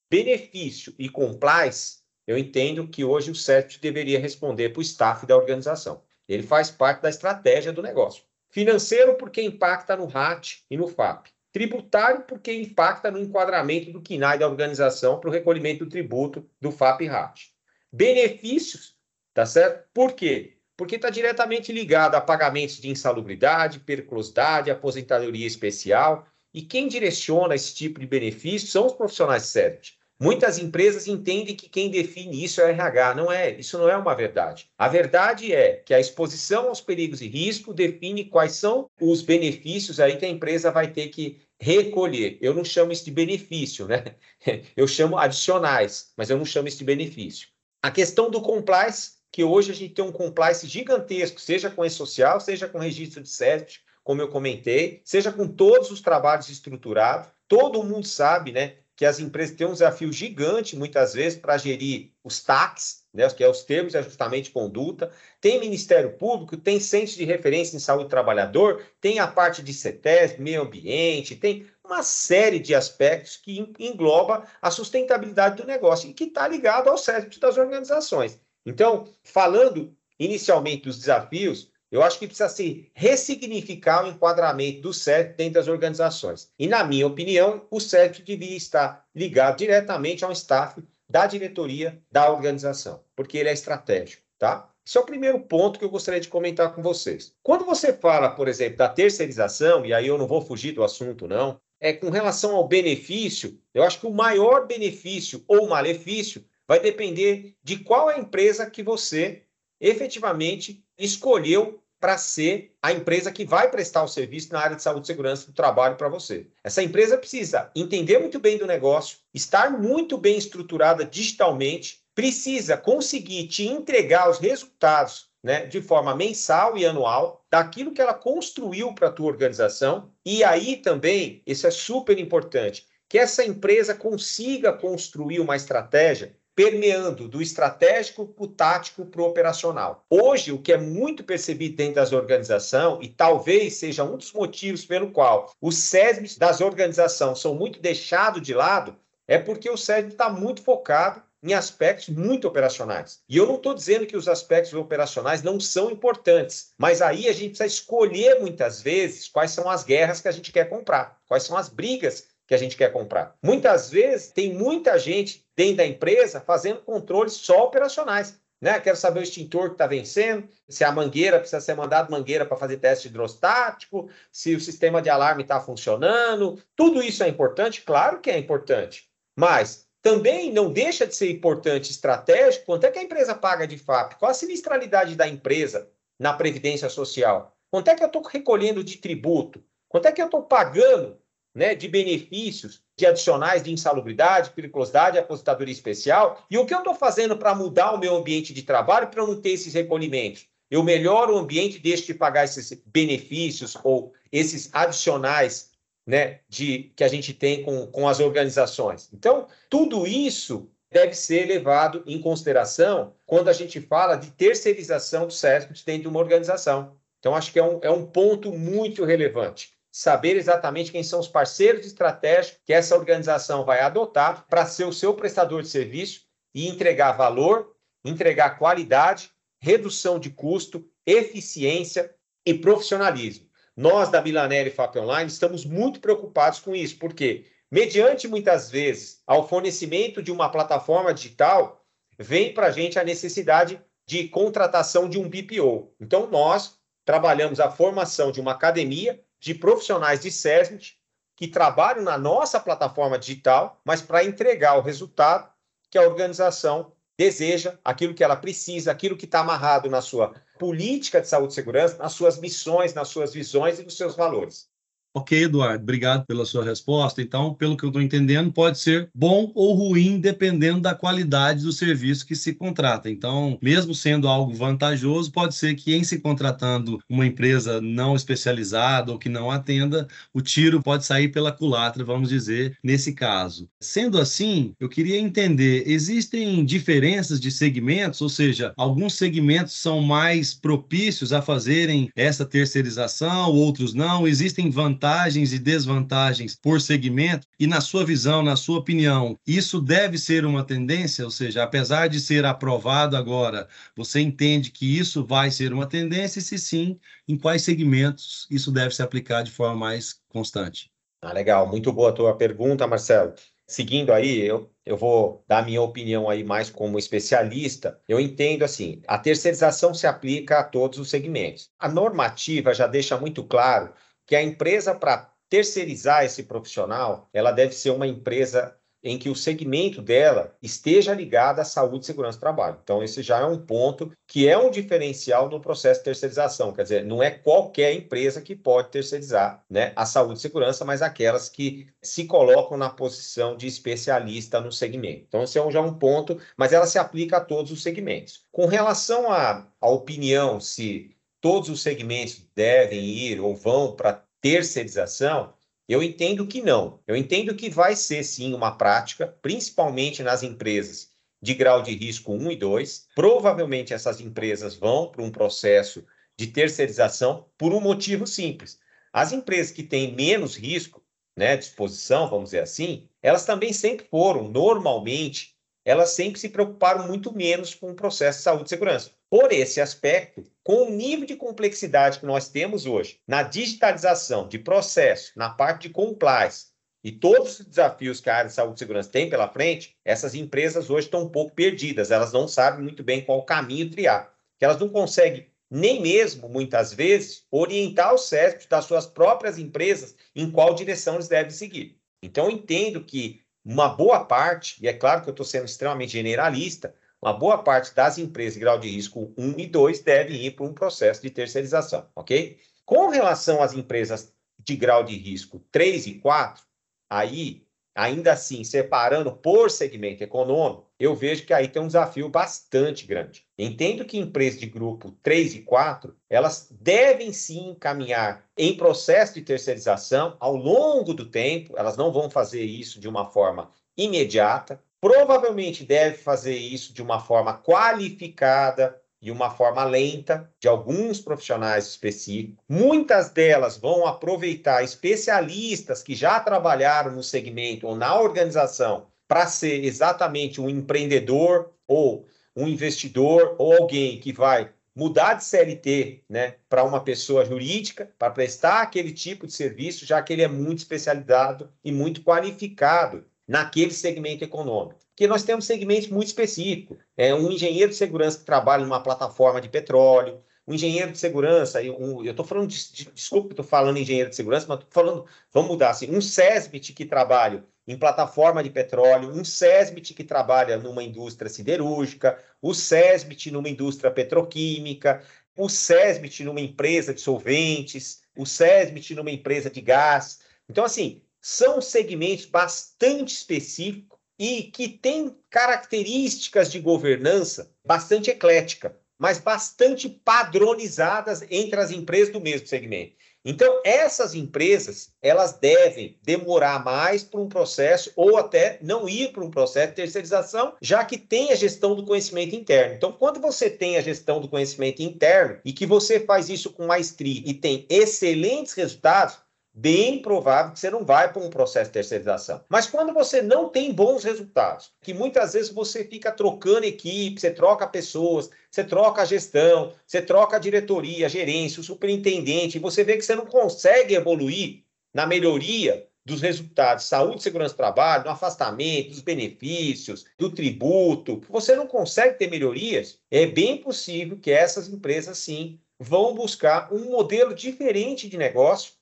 benefício 0.10 0.94
e 1.00 1.10
compliance, 1.10 2.02
eu 2.28 2.38
entendo 2.38 2.88
que 2.88 3.04
hoje 3.04 3.32
o 3.32 3.36
SESMIT 3.36 3.80
deveria 3.80 4.20
responder 4.20 4.70
para 4.70 4.80
o 4.80 4.84
staff 4.84 5.26
da 5.26 5.38
organização. 5.38 6.04
Ele 6.28 6.44
faz 6.44 6.70
parte 6.70 7.02
da 7.02 7.10
estratégia 7.10 7.74
do 7.74 7.82
negócio. 7.82 8.24
Financeiro, 8.50 9.16
porque 9.16 9.42
impacta 9.42 9.96
no 9.96 10.06
RAT 10.06 10.60
e 10.70 10.78
no 10.78 10.88
FAP. 10.88 11.28
Tributário, 11.52 12.24
porque 12.24 12.54
impacta 12.54 13.10
no 13.10 13.20
enquadramento 13.20 13.92
do 13.92 14.02
KINAI 14.02 14.38
da 14.38 14.48
organização 14.48 15.20
para 15.20 15.30
o 15.30 15.34
recolhimento 15.34 15.86
do 15.86 15.92
tributo 15.92 16.50
do 16.60 16.72
FAP 16.72 17.02
e 17.02 17.08
RAT. 17.08 17.50
Benefícios, 17.92 18.96
tá 19.34 19.46
certo? 19.46 19.90
Por 19.94 20.14
quê? 20.14 20.58
Porque 20.82 20.96
está 20.96 21.12
diretamente 21.12 21.72
ligado 21.72 22.16
a 22.16 22.22
pagamentos 22.22 22.82
de 22.82 22.90
insalubridade, 22.90 23.82
periculosidade, 23.82 24.72
aposentadoria 24.72 25.46
especial. 25.46 26.26
E 26.52 26.64
quem 26.64 26.88
direciona 26.88 27.54
esse 27.54 27.76
tipo 27.76 28.00
de 28.00 28.08
benefício 28.08 28.68
são 28.68 28.88
os 28.88 28.94
profissionais 28.94 29.44
sérios. 29.44 29.96
Muitas 30.20 30.58
empresas 30.58 31.06
entendem 31.06 31.56
que 31.56 31.70
quem 31.70 31.92
define 31.92 32.44
isso 32.44 32.60
é 32.62 32.66
o 32.66 32.68
RH. 32.70 33.14
Não 33.14 33.32
é, 33.32 33.52
isso 33.60 33.78
não 33.78 33.88
é 33.88 33.96
uma 33.96 34.16
verdade. 34.16 34.72
A 34.76 34.88
verdade 34.88 35.54
é 35.54 35.74
que 35.74 35.94
a 35.94 36.00
exposição 36.00 36.70
aos 36.70 36.82
perigos 36.82 37.22
e 37.22 37.28
risco 37.28 37.76
define 37.76 38.26
quais 38.26 38.54
são 38.54 38.90
os 39.00 39.22
benefícios 39.22 40.00
aí 40.00 40.18
que 40.18 40.26
a 40.26 40.30
empresa 40.30 40.72
vai 40.72 40.88
ter 40.88 41.10
que 41.10 41.42
recolher. 41.60 42.40
Eu 42.42 42.56
não 42.56 42.66
chamo 42.66 42.92
isso 42.92 43.06
de 43.06 43.12
benefício, 43.12 43.86
né? 43.88 44.16
Eu 44.76 44.88
chamo 44.88 45.16
adicionais, 45.16 46.12
mas 46.18 46.32
eu 46.32 46.40
não 46.40 46.46
chamo 46.46 46.68
isso 46.68 46.80
de 46.80 46.86
benefício. 46.86 47.50
A 47.84 47.92
questão 47.92 48.32
do 48.32 48.42
compliance 48.42 49.21
que 49.32 49.44
hoje 49.44 49.72
a 49.72 49.76
gente 49.76 49.94
tem 49.94 50.04
um 50.04 50.12
compliance 50.12 50.68
gigantesco, 50.68 51.40
seja 51.40 51.70
com 51.70 51.86
e-social, 51.86 52.40
seja 52.42 52.68
com 52.68 52.78
registro 52.78 53.24
de 53.24 53.30
SESP, 53.30 53.80
como 54.04 54.22
eu 54.22 54.28
comentei, 54.28 55.02
seja 55.06 55.32
com 55.32 55.48
todos 55.48 55.90
os 55.90 56.02
trabalhos 56.02 56.50
estruturados. 56.50 57.30
Todo 57.48 57.84
mundo 57.84 58.06
sabe, 58.06 58.52
né, 58.52 58.76
que 58.96 59.06
as 59.06 59.20
empresas 59.20 59.56
têm 59.56 59.68
um 59.68 59.74
desafio 59.74 60.12
gigante, 60.12 60.76
muitas 60.76 61.14
vezes, 61.14 61.40
para 61.40 61.58
gerir 61.58 62.12
os 62.24 62.42
TACs, 62.44 63.04
né, 63.14 63.30
que 63.30 63.44
é 63.44 63.50
os 63.50 63.64
termos 63.64 63.94
de 63.94 63.98
ajustamento 63.98 64.44
de 64.44 64.52
conduta. 64.52 65.12
Tem 65.40 65.60
Ministério 65.60 66.12
Público, 66.18 66.58
tem 66.58 66.80
Centro 66.80 67.16
de 67.16 67.26
Referência 67.26 67.76
em 67.76 67.80
Saúde 67.80 68.06
do 68.06 68.10
Trabalhador, 68.10 68.84
tem 69.00 69.20
a 69.20 69.28
parte 69.28 69.64
de 69.64 69.74
CETES, 69.74 70.38
meio 70.38 70.62
ambiente, 70.64 71.36
tem 71.36 71.66
uma 71.84 72.04
série 72.04 72.60
de 72.60 72.76
aspectos 72.76 73.38
que 73.38 73.74
engloba 73.80 74.46
a 74.62 74.70
sustentabilidade 74.70 75.56
do 75.58 75.68
negócio 75.68 76.10
e 76.10 76.14
que 76.14 76.26
está 76.26 76.48
ligado 76.48 76.90
ao 76.90 76.98
CESP 76.98 77.40
das 77.40 77.58
organizações. 77.58 78.40
Então, 78.66 79.08
falando 79.24 79.96
inicialmente 80.20 80.84
dos 80.84 81.00
desafios, 81.00 81.72
eu 81.92 82.02
acho 82.02 82.18
que 82.18 82.28
precisa 82.28 82.48
se 82.48 82.90
ressignificar 82.94 84.06
o 84.06 84.08
enquadramento 84.08 84.82
do 84.82 84.94
CERT 84.94 85.36
dentro 85.36 85.56
das 85.56 85.68
organizações. 85.68 86.50
E, 86.58 86.68
na 86.68 86.84
minha 86.86 87.06
opinião, 87.06 87.68
o 87.70 87.82
CERT 87.82 88.22
devia 88.22 88.56
estar 88.56 89.06
ligado 89.14 89.58
diretamente 89.58 90.24
ao 90.24 90.32
staff 90.32 90.82
da 91.10 91.26
diretoria 91.26 92.02
da 92.10 92.32
organização, 92.32 93.04
porque 93.14 93.38
ele 93.38 93.50
é 93.50 93.54
estratégico, 93.54 94.24
tá? 94.40 94.70
Esse 94.86 94.98
é 94.98 95.02
o 95.02 95.06
primeiro 95.06 95.40
ponto 95.42 95.78
que 95.78 95.86
eu 95.86 95.90
gostaria 95.90 96.22
de 96.22 96.30
comentar 96.30 96.74
com 96.74 96.82
vocês. 96.82 97.36
Quando 97.44 97.66
você 97.66 97.94
fala, 97.94 98.30
por 98.30 98.48
exemplo, 98.48 98.78
da 98.78 98.88
terceirização, 98.88 99.86
e 99.86 99.94
aí 99.94 100.08
eu 100.08 100.18
não 100.18 100.28
vou 100.28 100.42
fugir 100.42 100.72
do 100.72 100.84
assunto, 100.84 101.28
não, 101.28 101.60
é 101.80 101.92
com 101.92 102.10
relação 102.10 102.56
ao 102.56 102.68
benefício, 102.68 103.60
eu 103.74 103.84
acho 103.84 104.00
que 104.00 104.08
o 104.08 104.14
maior 104.14 104.66
benefício 104.66 105.44
ou 105.48 105.68
malefício 105.68 106.46
vai 106.68 106.80
depender 106.80 107.56
de 107.64 107.80
qual 107.80 108.10
é 108.10 108.16
a 108.16 108.20
empresa 108.20 108.70
que 108.70 108.84
você 108.84 109.44
efetivamente 109.80 110.86
escolheu 110.98 111.82
para 112.02 112.18
ser 112.18 112.76
a 112.82 112.92
empresa 112.92 113.32
que 113.32 113.46
vai 113.46 113.70
prestar 113.70 114.04
o 114.04 114.08
serviço 114.08 114.52
na 114.52 114.60
área 114.60 114.76
de 114.76 114.82
saúde 114.82 115.04
e 115.04 115.08
segurança 115.08 115.46
do 115.46 115.54
trabalho 115.54 115.96
para 115.96 116.10
você. 116.10 116.48
Essa 116.64 116.82
empresa 116.82 117.16
precisa 117.16 117.70
entender 117.76 118.18
muito 118.18 118.40
bem 118.40 118.58
do 118.58 118.66
negócio, 118.66 119.20
estar 119.32 119.70
muito 119.70 120.18
bem 120.18 120.36
estruturada 120.36 121.06
digitalmente, 121.06 122.02
precisa 122.16 122.76
conseguir 122.76 123.48
te 123.48 123.68
entregar 123.68 124.30
os 124.30 124.40
resultados 124.40 125.30
né, 125.44 125.66
de 125.68 125.80
forma 125.80 126.16
mensal 126.16 126.76
e 126.76 126.86
anual 126.86 127.46
daquilo 127.52 127.92
que 127.92 128.02
ela 128.02 128.16
construiu 128.16 128.94
para 128.94 129.08
a 129.08 129.12
tua 129.12 129.28
organização. 129.28 130.12
E 130.26 130.44
aí 130.44 130.78
também, 130.78 131.44
isso 131.46 131.68
é 131.68 131.72
super 131.72 132.18
importante, 132.18 132.88
que 133.08 133.18
essa 133.18 133.46
empresa 133.46 133.94
consiga 133.94 134.74
construir 134.74 135.40
uma 135.40 135.56
estratégia 135.56 136.36
permeando 136.56 137.28
do 137.28 137.42
estratégico 137.42 138.26
para 138.26 138.44
o 138.44 138.48
tático 138.48 139.06
para 139.06 139.22
o 139.22 139.26
operacional. 139.26 140.06
Hoje, 140.10 140.52
o 140.52 140.62
que 140.62 140.74
é 140.74 140.78
muito 140.78 141.24
percebido 141.24 141.76
dentro 141.76 141.96
das 141.96 142.12
organizações, 142.12 143.00
e 143.02 143.10
talvez 143.10 143.76
seja 143.76 144.04
um 144.04 144.18
dos 144.18 144.34
motivos 144.34 144.86
pelo 144.86 145.12
qual 145.12 145.52
os 145.62 145.78
SESMs 145.78 146.38
das 146.38 146.62
organizações 146.62 147.40
são 147.40 147.56
muito 147.56 147.80
deixados 147.80 148.42
de 148.42 148.54
lado, 148.54 148.96
é 149.28 149.38
porque 149.38 149.70
o 149.70 149.78
SESM 149.78 150.10
está 150.10 150.30
muito 150.30 150.62
focado 150.62 151.24
em 151.44 151.54
aspectos 151.54 152.10
muito 152.10 152.48
operacionais. 152.48 153.22
E 153.28 153.38
eu 153.38 153.48
não 153.48 153.56
estou 153.56 153.74
dizendo 153.74 154.06
que 154.06 154.16
os 154.16 154.28
aspectos 154.28 154.74
operacionais 154.74 155.42
não 155.42 155.60
são 155.60 155.90
importantes, 155.90 156.74
mas 156.78 157.02
aí 157.02 157.28
a 157.28 157.34
gente 157.34 157.50
precisa 157.50 157.66
escolher 157.66 158.40
muitas 158.40 158.82
vezes 158.82 159.28
quais 159.28 159.52
são 159.52 159.70
as 159.70 159.84
guerras 159.84 160.22
que 160.22 160.28
a 160.28 160.32
gente 160.32 160.52
quer 160.52 160.70
comprar, 160.70 161.20
quais 161.28 161.44
são 161.44 161.58
as 161.58 161.68
brigas 161.68 162.28
que 162.52 162.56
a 162.56 162.58
gente 162.58 162.76
quer 162.76 162.92
comprar. 162.92 163.34
Muitas 163.42 163.90
vezes 163.90 164.30
tem 164.30 164.54
muita 164.54 165.00
gente 165.00 165.48
dentro 165.56 165.78
da 165.78 165.86
empresa 165.86 166.42
fazendo 166.42 166.82
controles 166.82 167.32
só 167.32 167.64
operacionais. 167.64 168.42
Né? 168.62 168.78
Quero 168.82 168.98
saber 168.98 169.22
o 169.22 169.24
extintor 169.24 169.70
que 169.70 169.76
está 169.76 169.88
vencendo, 169.88 170.50
se 170.68 170.84
a 170.84 170.92
mangueira 170.92 171.40
precisa 171.40 171.62
ser 171.62 171.76
mandada 171.76 172.12
mangueira 172.12 172.46
para 172.46 172.58
fazer 172.58 172.76
teste 172.76 173.08
hidrostático, 173.08 174.10
se 174.34 174.54
o 174.54 174.60
sistema 174.60 175.02
de 175.02 175.10
alarme 175.10 175.44
está 175.44 175.62
funcionando. 175.62 176.62
Tudo 176.76 177.02
isso 177.02 177.24
é 177.24 177.30
importante? 177.30 177.84
Claro 177.84 178.20
que 178.20 178.30
é 178.30 178.38
importante. 178.38 179.10
Mas 179.34 179.88
também 180.02 180.52
não 180.52 180.74
deixa 180.74 181.08
de 181.08 181.16
ser 181.16 181.32
importante 181.32 181.90
estratégico 181.90 182.66
quanto 182.66 182.84
é 182.84 182.92
que 182.92 183.00
a 183.00 183.04
empresa 183.04 183.34
paga 183.34 183.66
de 183.66 183.78
FAP, 183.78 184.16
qual 184.20 184.30
a 184.30 184.34
sinistralidade 184.34 185.16
da 185.16 185.26
empresa 185.26 185.90
na 186.20 186.34
Previdência 186.34 186.90
Social, 186.90 187.56
quanto 187.72 187.88
é 187.88 187.96
que 187.96 188.04
eu 188.04 188.08
estou 188.08 188.22
recolhendo 188.24 188.84
de 188.84 188.98
tributo, 188.98 189.64
quanto 189.88 190.10
é 190.10 190.12
que 190.12 190.22
eu 190.22 190.26
estou 190.26 190.44
pagando 190.44 191.18
né, 191.54 191.76
de 191.76 191.88
benefícios 191.88 192.82
de 192.98 193.06
adicionais 193.06 193.64
de 193.64 193.72
insalubridade, 193.72 194.52
periculosidade, 194.52 195.18
aposentadoria 195.18 195.74
especial. 195.74 196.46
E 196.50 196.58
o 196.58 196.66
que 196.66 196.74
eu 196.74 196.80
estou 196.80 196.94
fazendo 196.94 197.36
para 197.36 197.56
mudar 197.56 197.92
o 197.94 197.98
meu 197.98 198.16
ambiente 198.16 198.54
de 198.54 198.64
trabalho 198.64 199.08
para 199.08 199.26
não 199.26 199.40
ter 199.40 199.52
esses 199.52 199.74
recolhimentos? 199.74 200.46
Eu 200.70 200.84
melhoro 200.84 201.36
o 201.36 201.38
ambiente, 201.38 201.80
deixo 201.80 202.06
de 202.06 202.14
pagar 202.14 202.46
esses 202.46 202.72
benefícios 202.86 203.76
ou 203.84 204.14
esses 204.32 204.70
adicionais 204.72 205.72
né, 206.08 206.40
de, 206.48 206.92
que 206.96 207.04
a 207.04 207.08
gente 207.08 207.34
tem 207.34 207.64
com, 207.64 207.88
com 207.88 208.08
as 208.08 208.20
organizações. 208.20 209.10
Então, 209.14 209.48
tudo 209.70 210.08
isso 210.08 210.70
deve 210.90 211.14
ser 211.14 211.46
levado 211.46 212.04
em 212.06 212.22
consideração 212.22 213.14
quando 213.26 213.50
a 213.50 213.54
gente 213.54 213.82
fala 213.82 214.16
de 214.16 214.32
terceirização 214.32 215.26
do 215.26 215.34
SESC 215.34 215.74
dentro 215.86 216.04
de 216.04 216.08
uma 216.08 216.20
organização. 216.20 216.96
Então, 217.20 217.36
acho 217.36 217.52
que 217.52 217.60
é 217.60 217.64
um, 217.64 217.80
é 217.82 217.92
um 217.92 218.06
ponto 218.06 218.52
muito 218.52 219.04
relevante 219.04 219.81
saber 219.92 220.38
exatamente 220.38 220.92
quem 220.92 221.04
são 221.04 221.20
os 221.20 221.28
parceiros 221.28 221.86
estratégicos 221.86 222.62
que 222.66 222.72
essa 222.72 222.96
organização 222.96 223.66
vai 223.66 223.82
adotar 223.82 224.46
para 224.48 224.66
ser 224.66 224.86
o 224.86 224.94
seu 224.94 225.14
prestador 225.14 225.62
de 225.62 225.68
serviço 225.68 226.22
e 226.56 226.68
entregar 226.68 227.12
valor, 227.12 227.76
entregar 228.06 228.58
qualidade, 228.58 229.30
redução 229.60 230.18
de 230.18 230.30
custo, 230.30 230.88
eficiência 231.06 232.14
e 232.46 232.54
profissionalismo. 232.54 233.50
Nós 233.76 234.10
da 234.10 234.22
Milanelli 234.22 234.70
FAP 234.70 234.98
Online 234.98 235.30
estamos 235.30 235.66
muito 235.66 236.00
preocupados 236.00 236.60
com 236.60 236.76
isso, 236.76 236.98
porque 236.98 237.46
mediante 237.70 238.28
muitas 238.28 238.70
vezes 238.70 239.22
ao 239.26 239.48
fornecimento 239.48 240.22
de 240.22 240.32
uma 240.32 240.50
plataforma 240.50 241.14
digital, 241.14 241.86
vem 242.18 242.54
para 242.54 242.68
a 242.68 242.72
gente 242.72 243.00
a 243.00 243.04
necessidade 243.04 243.82
de 244.08 244.28
contratação 244.28 245.10
de 245.10 245.18
um 245.18 245.30
BPO. 245.30 245.94
Então, 246.00 246.30
nós 246.30 246.78
trabalhamos 247.06 247.60
a 247.60 247.72
formação 247.72 248.32
de 248.32 248.42
uma 248.42 248.52
academia 248.52 249.22
de 249.42 249.56
profissionais 249.56 250.22
de 250.22 250.32
SESMIT 250.32 250.98
que 251.36 251.48
trabalham 251.48 252.04
na 252.04 252.18
nossa 252.18 252.60
plataforma 252.60 253.18
digital, 253.18 253.82
mas 253.84 254.02
para 254.02 254.24
entregar 254.24 254.78
o 254.78 254.82
resultado 254.82 255.52
que 255.90 255.98
a 255.98 256.04
organização 256.04 256.94
deseja, 257.18 257.78
aquilo 257.84 258.14
que 258.14 258.24
ela 258.24 258.36
precisa, 258.36 258.92
aquilo 258.92 259.18
que 259.18 259.26
está 259.26 259.40
amarrado 259.40 259.90
na 259.90 260.02
sua 260.02 260.34
política 260.60 261.20
de 261.20 261.28
saúde 261.28 261.54
e 261.54 261.56
segurança, 261.56 261.98
nas 261.98 262.14
suas 262.14 262.40
missões, 262.40 262.94
nas 262.94 263.08
suas 263.08 263.34
visões 263.34 263.80
e 263.80 263.84
nos 263.84 263.98
seus 263.98 264.16
valores. 264.16 264.70
Ok, 265.14 265.44
Eduardo, 265.44 265.84
obrigado 265.84 266.26
pela 266.26 266.46
sua 266.46 266.64
resposta. 266.64 267.22
Então, 267.22 267.54
pelo 267.54 267.76
que 267.76 267.84
eu 267.84 267.90
estou 267.90 268.02
entendendo, 268.02 268.50
pode 268.50 268.80
ser 268.80 269.10
bom 269.14 269.52
ou 269.54 269.74
ruim, 269.74 270.22
dependendo 270.22 270.80
da 270.80 270.96
qualidade 270.96 271.64
do 271.64 271.74
serviço 271.74 272.26
que 272.26 272.34
se 272.34 272.54
contrata. 272.54 273.10
Então, 273.10 273.60
mesmo 273.62 273.94
sendo 273.94 274.26
algo 274.26 274.54
vantajoso, 274.54 275.30
pode 275.30 275.54
ser 275.56 275.76
que 275.76 275.94
em 275.94 276.06
se 276.06 276.20
contratando 276.22 276.98
uma 277.10 277.26
empresa 277.26 277.82
não 277.82 278.16
especializada 278.16 279.12
ou 279.12 279.20
que 279.20 279.28
não 279.28 279.52
atenda, 279.52 280.08
o 280.34 280.40
tiro 280.40 280.82
pode 280.82 281.06
sair 281.06 281.28
pela 281.28 281.52
culatra, 281.52 282.06
vamos 282.06 282.30
dizer, 282.30 282.78
nesse 282.82 283.14
caso. 283.14 283.68
Sendo 283.82 284.18
assim, 284.18 284.74
eu 284.80 284.88
queria 284.88 285.20
entender: 285.20 285.84
existem 285.88 286.64
diferenças 286.64 287.38
de 287.38 287.52
segmentos, 287.52 288.22
ou 288.22 288.30
seja, 288.30 288.74
alguns 288.78 289.16
segmentos 289.16 289.74
são 289.74 290.00
mais 290.02 290.54
propícios 290.54 291.34
a 291.34 291.42
fazerem 291.42 292.10
essa 292.16 292.46
terceirização, 292.46 293.52
outros 293.52 293.94
não? 293.94 294.26
Existem 294.26 294.70
vantagens 294.70 295.01
vantagens 295.02 295.52
e 295.52 295.58
desvantagens 295.58 296.56
por 296.56 296.80
segmento 296.80 297.48
e 297.60 297.66
na 297.66 297.82
sua 297.82 298.06
visão, 298.06 298.44
na 298.44 298.56
sua 298.56 298.78
opinião, 298.78 299.36
isso 299.48 299.82
deve 299.82 300.16
ser 300.16 300.46
uma 300.46 300.64
tendência, 300.64 301.26
ou 301.26 301.32
seja, 301.32 301.64
apesar 301.64 302.08
de 302.08 302.20
ser 302.20 302.46
aprovado 302.46 303.18
agora, 303.18 303.68
você 303.96 304.20
entende 304.20 304.70
que 304.70 305.00
isso 305.00 305.26
vai 305.26 305.50
ser 305.50 305.74
uma 305.74 305.88
tendência 305.88 306.38
e 306.38 306.44
se 306.44 306.60
sim, 306.60 307.00
em 307.28 307.36
quais 307.36 307.64
segmentos 307.64 308.46
isso 308.52 308.72
deve 308.72 308.94
se 308.94 309.02
aplicar 309.02 309.42
de 309.42 309.50
forma 309.50 309.76
mais 309.76 310.22
constante? 310.30 310.92
Ah, 311.20 311.34
legal, 311.34 311.68
muito 311.68 311.92
boa 311.92 312.12
a 312.12 312.14
tua 312.14 312.38
pergunta, 312.38 312.86
Marcelo. 312.86 313.34
Seguindo 313.68 314.14
aí, 314.14 314.40
eu, 314.40 314.72
eu 314.86 314.98
vou 314.98 315.44
dar 315.48 315.66
minha 315.66 315.82
opinião 315.82 316.30
aí 316.30 316.44
mais 316.44 316.70
como 316.70 317.00
especialista. 317.00 318.00
Eu 318.08 318.20
entendo 318.20 318.64
assim, 318.64 319.02
a 319.08 319.18
terceirização 319.18 319.94
se 319.94 320.06
aplica 320.06 320.60
a 320.60 320.64
todos 320.64 321.00
os 321.00 321.10
segmentos. 321.10 321.72
A 321.80 321.88
normativa 321.90 322.74
já 322.74 322.86
deixa 322.86 323.18
muito 323.18 323.44
claro 323.44 323.94
que 324.32 324.36
a 324.38 324.42
empresa, 324.42 324.96
para 324.96 325.30
terceirizar 325.50 326.24
esse 326.24 326.44
profissional, 326.44 327.28
ela 327.34 327.52
deve 327.52 327.74
ser 327.76 327.90
uma 327.90 328.08
empresa 328.08 328.74
em 329.04 329.20
que 329.20 329.28
o 329.28 329.36
segmento 329.36 330.02
dela 330.02 330.56
esteja 330.62 331.14
ligado 331.14 331.60
à 331.60 331.66
saúde 331.66 332.06
e 332.06 332.06
segurança 332.06 332.38
do 332.38 332.40
trabalho. 332.40 332.80
Então, 332.82 333.04
esse 333.04 333.22
já 333.22 333.42
é 333.42 333.46
um 333.46 333.58
ponto 333.58 334.10
que 334.26 334.48
é 334.48 334.58
um 334.58 334.72
diferencial 334.72 335.50
no 335.50 335.60
processo 335.60 336.00
de 336.00 336.06
terceirização. 336.06 336.72
Quer 336.72 336.84
dizer, 336.84 337.04
não 337.04 337.22
é 337.22 337.30
qualquer 337.30 337.94
empresa 337.94 338.42
que 338.42 338.56
pode 338.56 338.88
terceirizar 338.88 339.66
né, 339.70 339.92
a 339.98 340.06
saúde 340.06 340.40
e 340.40 340.42
segurança, 340.42 340.86
mas 340.86 341.02
aquelas 341.02 341.50
que 341.50 341.88
se 342.02 342.24
colocam 342.24 342.78
na 342.78 342.90
posição 342.90 343.58
de 343.58 343.68
especialista 343.68 344.62
no 344.62 344.72
segmento. 344.72 345.26
Então, 345.28 345.44
esse 345.44 345.60
é 345.60 345.72
já 345.72 345.82
um 345.82 345.96
ponto, 345.96 346.40
mas 346.56 346.72
ela 346.72 346.88
se 346.88 346.98
aplica 346.98 347.36
a 347.36 347.42
todos 347.42 347.70
os 347.70 347.84
segmentos. 347.84 348.46
Com 348.50 348.66
relação 348.66 349.30
à 349.30 349.68
opinião 349.82 350.62
se 350.62 351.18
todos 351.42 351.70
os 351.70 351.82
segmentos 351.82 352.46
devem 352.56 353.04
ir 353.04 353.42
ou 353.42 353.56
vão 353.56 353.96
para 353.96 354.24
terceirização, 354.40 355.54
eu 355.90 356.02
entendo 356.02 356.48
que 356.48 356.62
não. 356.62 357.00
Eu 357.06 357.16
entendo 357.16 357.56
que 357.56 357.70
vai 357.70 357.96
ser 357.96 358.24
sim 358.24 358.54
uma 358.54 358.78
prática, 358.78 359.28
principalmente 359.42 360.24
nas 360.24 360.44
empresas 360.44 361.10
de 361.42 361.54
grau 361.54 361.82
de 361.82 361.94
risco 361.94 362.32
1 362.32 362.52
e 362.52 362.56
2. 362.56 363.08
Provavelmente 363.16 363.94
essas 363.94 364.22
empresas 364.22 364.76
vão 364.76 365.10
para 365.10 365.24
um 365.24 365.32
processo 365.32 366.06
de 366.38 366.48
terceirização 366.48 367.48
por 367.58 367.74
um 367.74 367.82
motivo 367.82 368.26
simples. 368.26 368.80
As 369.12 369.34
empresas 369.34 369.72
que 369.72 369.84
têm 369.84 370.16
menos 370.16 370.56
risco, 370.56 371.04
né, 371.36 371.58
de 371.58 371.66
exposição, 371.66 372.30
vamos 372.30 372.52
dizer 372.52 372.62
assim, 372.62 373.10
elas 373.22 373.46
também 373.46 373.74
sempre 373.74 374.06
foram, 374.08 374.48
normalmente, 374.48 375.56
elas 375.84 376.12
sempre 376.12 376.40
se 376.40 376.50
preocuparam 376.50 377.08
muito 377.08 377.36
menos 377.36 377.76
com 377.76 377.92
o 377.92 377.96
processo 377.96 378.40
de 378.40 378.44
saúde 378.44 378.66
e 378.66 378.70
segurança. 378.70 379.12
Por 379.32 379.54
esse 379.54 379.80
aspecto, 379.80 380.44
com 380.62 380.88
o 380.88 380.90
nível 380.90 381.26
de 381.26 381.38
complexidade 381.38 382.20
que 382.20 382.26
nós 382.26 382.50
temos 382.50 382.86
hoje 382.86 383.18
na 383.26 383.44
digitalização 383.44 384.46
de 384.46 384.60
processo, 384.60 385.32
na 385.38 385.50
parte 385.50 385.88
de 385.88 385.94
compliance 385.94 386.66
e 387.02 387.14
todos 387.14 387.62
os 387.62 387.66
desafios 387.66 388.20
que 388.20 388.30
a 388.30 388.36
área 388.36 388.50
de 388.50 388.54
saúde 388.54 388.76
e 388.76 388.80
segurança 388.80 389.10
tem 389.10 389.30
pela 389.30 389.48
frente, 389.48 389.96
essas 390.04 390.36
empresas 390.36 390.90
hoje 390.90 391.08
estão 391.08 391.24
um 391.24 391.30
pouco 391.30 391.56
perdidas, 391.56 392.12
elas 392.12 392.34
não 392.34 392.46
sabem 392.46 392.84
muito 392.84 393.06
bem 393.06 393.24
qual 393.24 393.46
caminho 393.46 393.90
triar, 393.90 394.34
que 394.60 394.66
elas 394.66 394.78
não 394.78 394.90
conseguem 394.90 395.48
nem 395.70 396.02
mesmo, 396.02 396.50
muitas 396.50 396.94
vezes, 396.94 397.46
orientar 397.50 398.14
os 398.14 398.28
cérebros 398.28 398.66
das 398.66 398.84
suas 398.84 399.06
próprias 399.08 399.58
empresas 399.58 400.14
em 400.36 400.52
qual 400.52 400.76
direção 400.76 401.16
eles 401.16 401.30
devem 401.30 401.52
seguir. 401.52 401.98
Então, 402.22 402.52
entendo 402.52 403.02
que 403.02 403.42
uma 403.64 403.88
boa 403.88 404.26
parte, 404.26 404.76
e 404.84 404.90
é 404.90 404.94
claro 404.94 405.22
que 405.22 405.30
eu 405.30 405.32
estou 405.32 405.46
sendo 405.46 405.66
extremamente 405.66 406.12
generalista, 406.12 406.94
uma 407.22 407.34
boa 407.34 407.60
parte 407.60 407.94
das 407.94 408.18
empresas 408.18 408.56
de 408.56 408.60
grau 408.60 408.80
de 408.80 408.90
risco 408.90 409.32
1 409.38 409.60
e 409.60 409.68
2 409.68 410.00
devem 410.00 410.46
ir 410.46 410.52
para 410.52 410.66
um 410.66 410.74
processo 410.74 411.22
de 411.22 411.30
terceirização, 411.30 412.08
ok? 412.16 412.58
Com 412.84 413.10
relação 413.10 413.62
às 413.62 413.74
empresas 413.74 414.34
de 414.58 414.76
grau 414.76 415.04
de 415.04 415.16
risco 415.16 415.60
3 415.72 416.08
e 416.08 416.14
4, 416.16 416.64
aí, 417.10 417.64
ainda 417.96 418.34
assim, 418.34 418.64
separando 418.64 419.32
por 419.32 419.70
segmento 419.70 420.24
econômico, 420.24 420.90
eu 421.00 421.16
vejo 421.16 421.46
que 421.46 421.54
aí 421.54 421.68
tem 421.68 421.82
um 421.82 421.88
desafio 421.88 422.28
bastante 422.28 423.06
grande. 423.06 423.46
Entendo 423.58 424.06
que 424.06 424.18
empresas 424.18 424.60
de 424.60 424.66
grupo 424.66 425.12
3 425.24 425.56
e 425.56 425.62
4, 425.62 426.16
elas 426.30 426.68
devem 426.72 427.32
sim 427.32 427.76
caminhar 427.80 428.46
em 428.58 428.76
processo 428.76 429.36
de 429.36 429.42
terceirização 429.42 430.36
ao 430.40 430.56
longo 430.56 431.14
do 431.14 431.26
tempo, 431.26 431.76
elas 431.78 431.98
não 431.98 432.12
vão 432.12 432.30
fazer 432.30 432.64
isso 432.64 433.00
de 433.00 433.08
uma 433.08 433.26
forma 433.32 433.72
imediata, 433.96 434.82
provavelmente 435.02 435.84
deve 435.84 436.18
fazer 436.18 436.56
isso 436.56 436.94
de 436.94 437.02
uma 437.02 437.20
forma 437.20 437.58
qualificada, 437.58 439.02
e 439.22 439.30
uma 439.30 439.52
forma 439.52 439.84
lenta 439.84 440.50
de 440.60 440.68
alguns 440.68 441.22
profissionais 441.22 441.88
específicos. 441.88 442.58
Muitas 442.68 443.30
delas 443.30 443.78
vão 443.78 444.08
aproveitar 444.08 444.84
especialistas 444.84 446.02
que 446.02 446.16
já 446.16 446.40
trabalharam 446.40 447.12
no 447.12 447.22
segmento 447.22 447.88
ou 447.88 447.96
na 447.96 448.20
organização 448.20 449.08
para 449.28 449.46
ser 449.46 449.84
exatamente 449.84 450.60
um 450.60 450.68
empreendedor 450.68 451.72
ou 451.88 452.26
um 452.56 452.68
investidor 452.68 453.56
ou 453.60 453.74
alguém 453.74 454.20
que 454.20 454.34
vai 454.34 454.72
mudar 454.94 455.36
de 455.36 455.46
CLT 455.46 456.24
né, 456.28 456.56
para 456.68 456.84
uma 456.84 457.02
pessoa 457.02 457.46
jurídica 457.46 458.12
para 458.20 458.32
prestar 458.32 458.82
aquele 458.82 459.14
tipo 459.14 459.48
de 459.48 459.54
serviço, 459.54 460.06
já 460.06 460.22
que 460.22 460.34
ele 460.34 460.42
é 460.42 460.50
muito 460.50 460.80
especializado 460.80 461.72
e 461.84 461.92
muito 461.92 462.22
qualificado 462.22 463.24
naquele 463.48 463.92
segmento 463.92 464.44
econômico. 464.44 465.00
Porque 465.10 465.28
nós 465.28 465.44
temos 465.44 465.66
segmentos 465.66 466.08
muito 466.10 466.28
específicos. 466.28 466.98
É 467.18 467.34
um 467.34 467.52
engenheiro 467.52 467.90
de 467.90 467.96
segurança 467.96 468.40
que 468.40 468.46
trabalha 468.46 468.84
numa 468.84 469.04
plataforma 469.04 469.62
de 469.62 469.70
petróleo, 469.70 470.42
um 470.68 470.74
engenheiro 470.74 471.12
de 471.12 471.18
segurança, 471.18 471.84
eu 471.84 472.24
estou 472.24 472.46
falando, 472.46 472.70
de, 472.70 472.94
de, 472.94 473.12
desculpa, 473.12 473.52
estou 473.52 473.66
falando 473.66 473.98
engenheiro 473.98 474.30
de 474.30 474.36
segurança, 474.36 474.66
mas 474.70 474.80
estou 474.80 474.92
falando, 474.92 475.26
vamos 475.52 475.72
mudar 475.72 475.90
assim, 475.90 476.16
um 476.16 476.22
SESBIT 476.22 476.94
que 476.94 477.06
trabalha 477.06 477.66
em 477.88 477.98
plataforma 477.98 478.64
de 478.64 478.70
petróleo, 478.70 479.32
um 479.32 479.44
SESBIT 479.44 480.14
que 480.14 480.24
trabalha 480.24 480.78
numa 480.78 481.04
indústria 481.04 481.50
siderúrgica, 481.50 482.38
o 482.62 482.74
SESBIT 482.74 483.52
numa 483.52 483.70
indústria 483.70 484.12
petroquímica, 484.12 485.24
o 485.58 485.68
SESBIT 485.68 486.44
numa 486.44 486.62
empresa 486.62 487.14
de 487.14 487.22
solventes, 487.22 488.24
o 488.38 488.46
SESBIT 488.46 489.16
numa 489.16 489.32
empresa 489.32 489.70
de 489.70 489.82
gás. 489.82 490.40
Então, 490.70 490.86
assim, 490.86 491.22
são 491.42 491.82
segmentos 491.82 492.46
bastante 492.46 493.34
específicos 493.34 494.20
e 494.40 494.64
que 494.64 494.88
têm 494.88 495.36
características 495.50 496.72
de 496.72 496.80
governança 496.80 497.72
bastante 497.86 498.30
eclética, 498.30 498.98
mas 499.20 499.38
bastante 499.38 500.10
padronizadas 500.10 501.44
entre 501.50 501.80
as 501.80 501.92
empresas 501.92 502.34
do 502.34 502.42
mesmo 502.42 502.68
segmento. 502.68 503.14
Então, 503.44 503.82
essas 503.84 504.36
empresas, 504.36 505.14
elas 505.22 505.54
devem 505.54 506.18
demorar 506.22 506.84
mais 506.84 507.24
para 507.24 507.40
um 507.40 507.50
processo 507.50 508.12
ou 508.16 508.38
até 508.38 508.78
não 508.82 509.10
ir 509.10 509.32
para 509.32 509.44
um 509.44 509.50
processo 509.50 509.90
de 509.90 509.96
terceirização, 509.96 510.76
já 510.80 511.04
que 511.04 511.18
tem 511.18 511.52
a 511.52 511.56
gestão 511.56 511.96
do 511.96 512.06
conhecimento 512.06 512.56
interno. 512.56 512.96
Então, 512.96 513.12
quando 513.12 513.40
você 513.40 513.68
tem 513.70 513.98
a 513.98 514.02
gestão 514.02 514.40
do 514.40 514.48
conhecimento 514.48 515.02
interno 515.02 515.60
e 515.66 515.74
que 515.74 515.88
você 515.88 516.20
faz 516.20 516.50
isso 516.50 516.72
com 516.72 516.86
maestria 516.86 517.42
e 517.44 517.54
tem 517.54 517.88
excelentes 517.90 518.74
resultados, 518.74 519.38
bem 519.74 520.22
provável 520.22 520.74
que 520.74 520.80
você 520.80 520.90
não 520.90 521.06
vai 521.06 521.32
para 521.32 521.42
um 521.42 521.50
processo 521.50 521.90
de 521.90 521.94
terceirização. 521.94 522.64
Mas 522.68 522.88
quando 522.88 523.14
você 523.14 523.42
não 523.42 523.70
tem 523.70 523.94
bons 523.94 524.24
resultados, 524.24 524.92
que 525.02 525.14
muitas 525.14 525.54
vezes 525.54 525.72
você 525.72 526.04
fica 526.04 526.32
trocando 526.32 526.86
equipe, 526.86 527.40
você 527.40 527.52
troca 527.52 527.88
pessoas, 527.88 528.50
você 528.70 528.84
troca 528.84 529.22
a 529.22 529.26
gestão, 529.26 529.94
você 530.06 530.22
troca 530.22 530.58
a 530.58 530.60
diretoria, 530.60 531.26
a 531.26 531.30
gerência, 531.30 531.80
o 531.80 531.84
superintendente, 531.84 532.78
e 532.78 532.82
você 532.82 533.04
vê 533.04 533.16
que 533.16 533.24
você 533.24 533.36
não 533.36 533.46
consegue 533.46 534.14
evoluir 534.14 534.84
na 535.14 535.26
melhoria 535.26 536.08
dos 536.24 536.42
resultados, 536.42 537.06
saúde, 537.06 537.42
segurança 537.42 537.74
do 537.74 537.78
trabalho, 537.78 538.24
do 538.24 538.30
afastamento, 538.30 539.10
dos 539.10 539.22
benefícios, 539.22 540.26
do 540.38 540.52
tributo, 540.52 541.42
você 541.50 541.76
não 541.76 541.88
consegue 541.88 542.38
ter 542.38 542.48
melhorias, 542.48 543.20
é 543.30 543.48
bem 543.48 543.78
possível 543.78 544.38
que 544.38 544.52
essas 544.52 544.88
empresas 544.88 545.40
sim 545.40 545.80
vão 546.00 546.36
buscar 546.36 546.94
um 546.94 547.12
modelo 547.12 547.56
diferente 547.56 548.30
de 548.30 548.38
negócio 548.38 548.94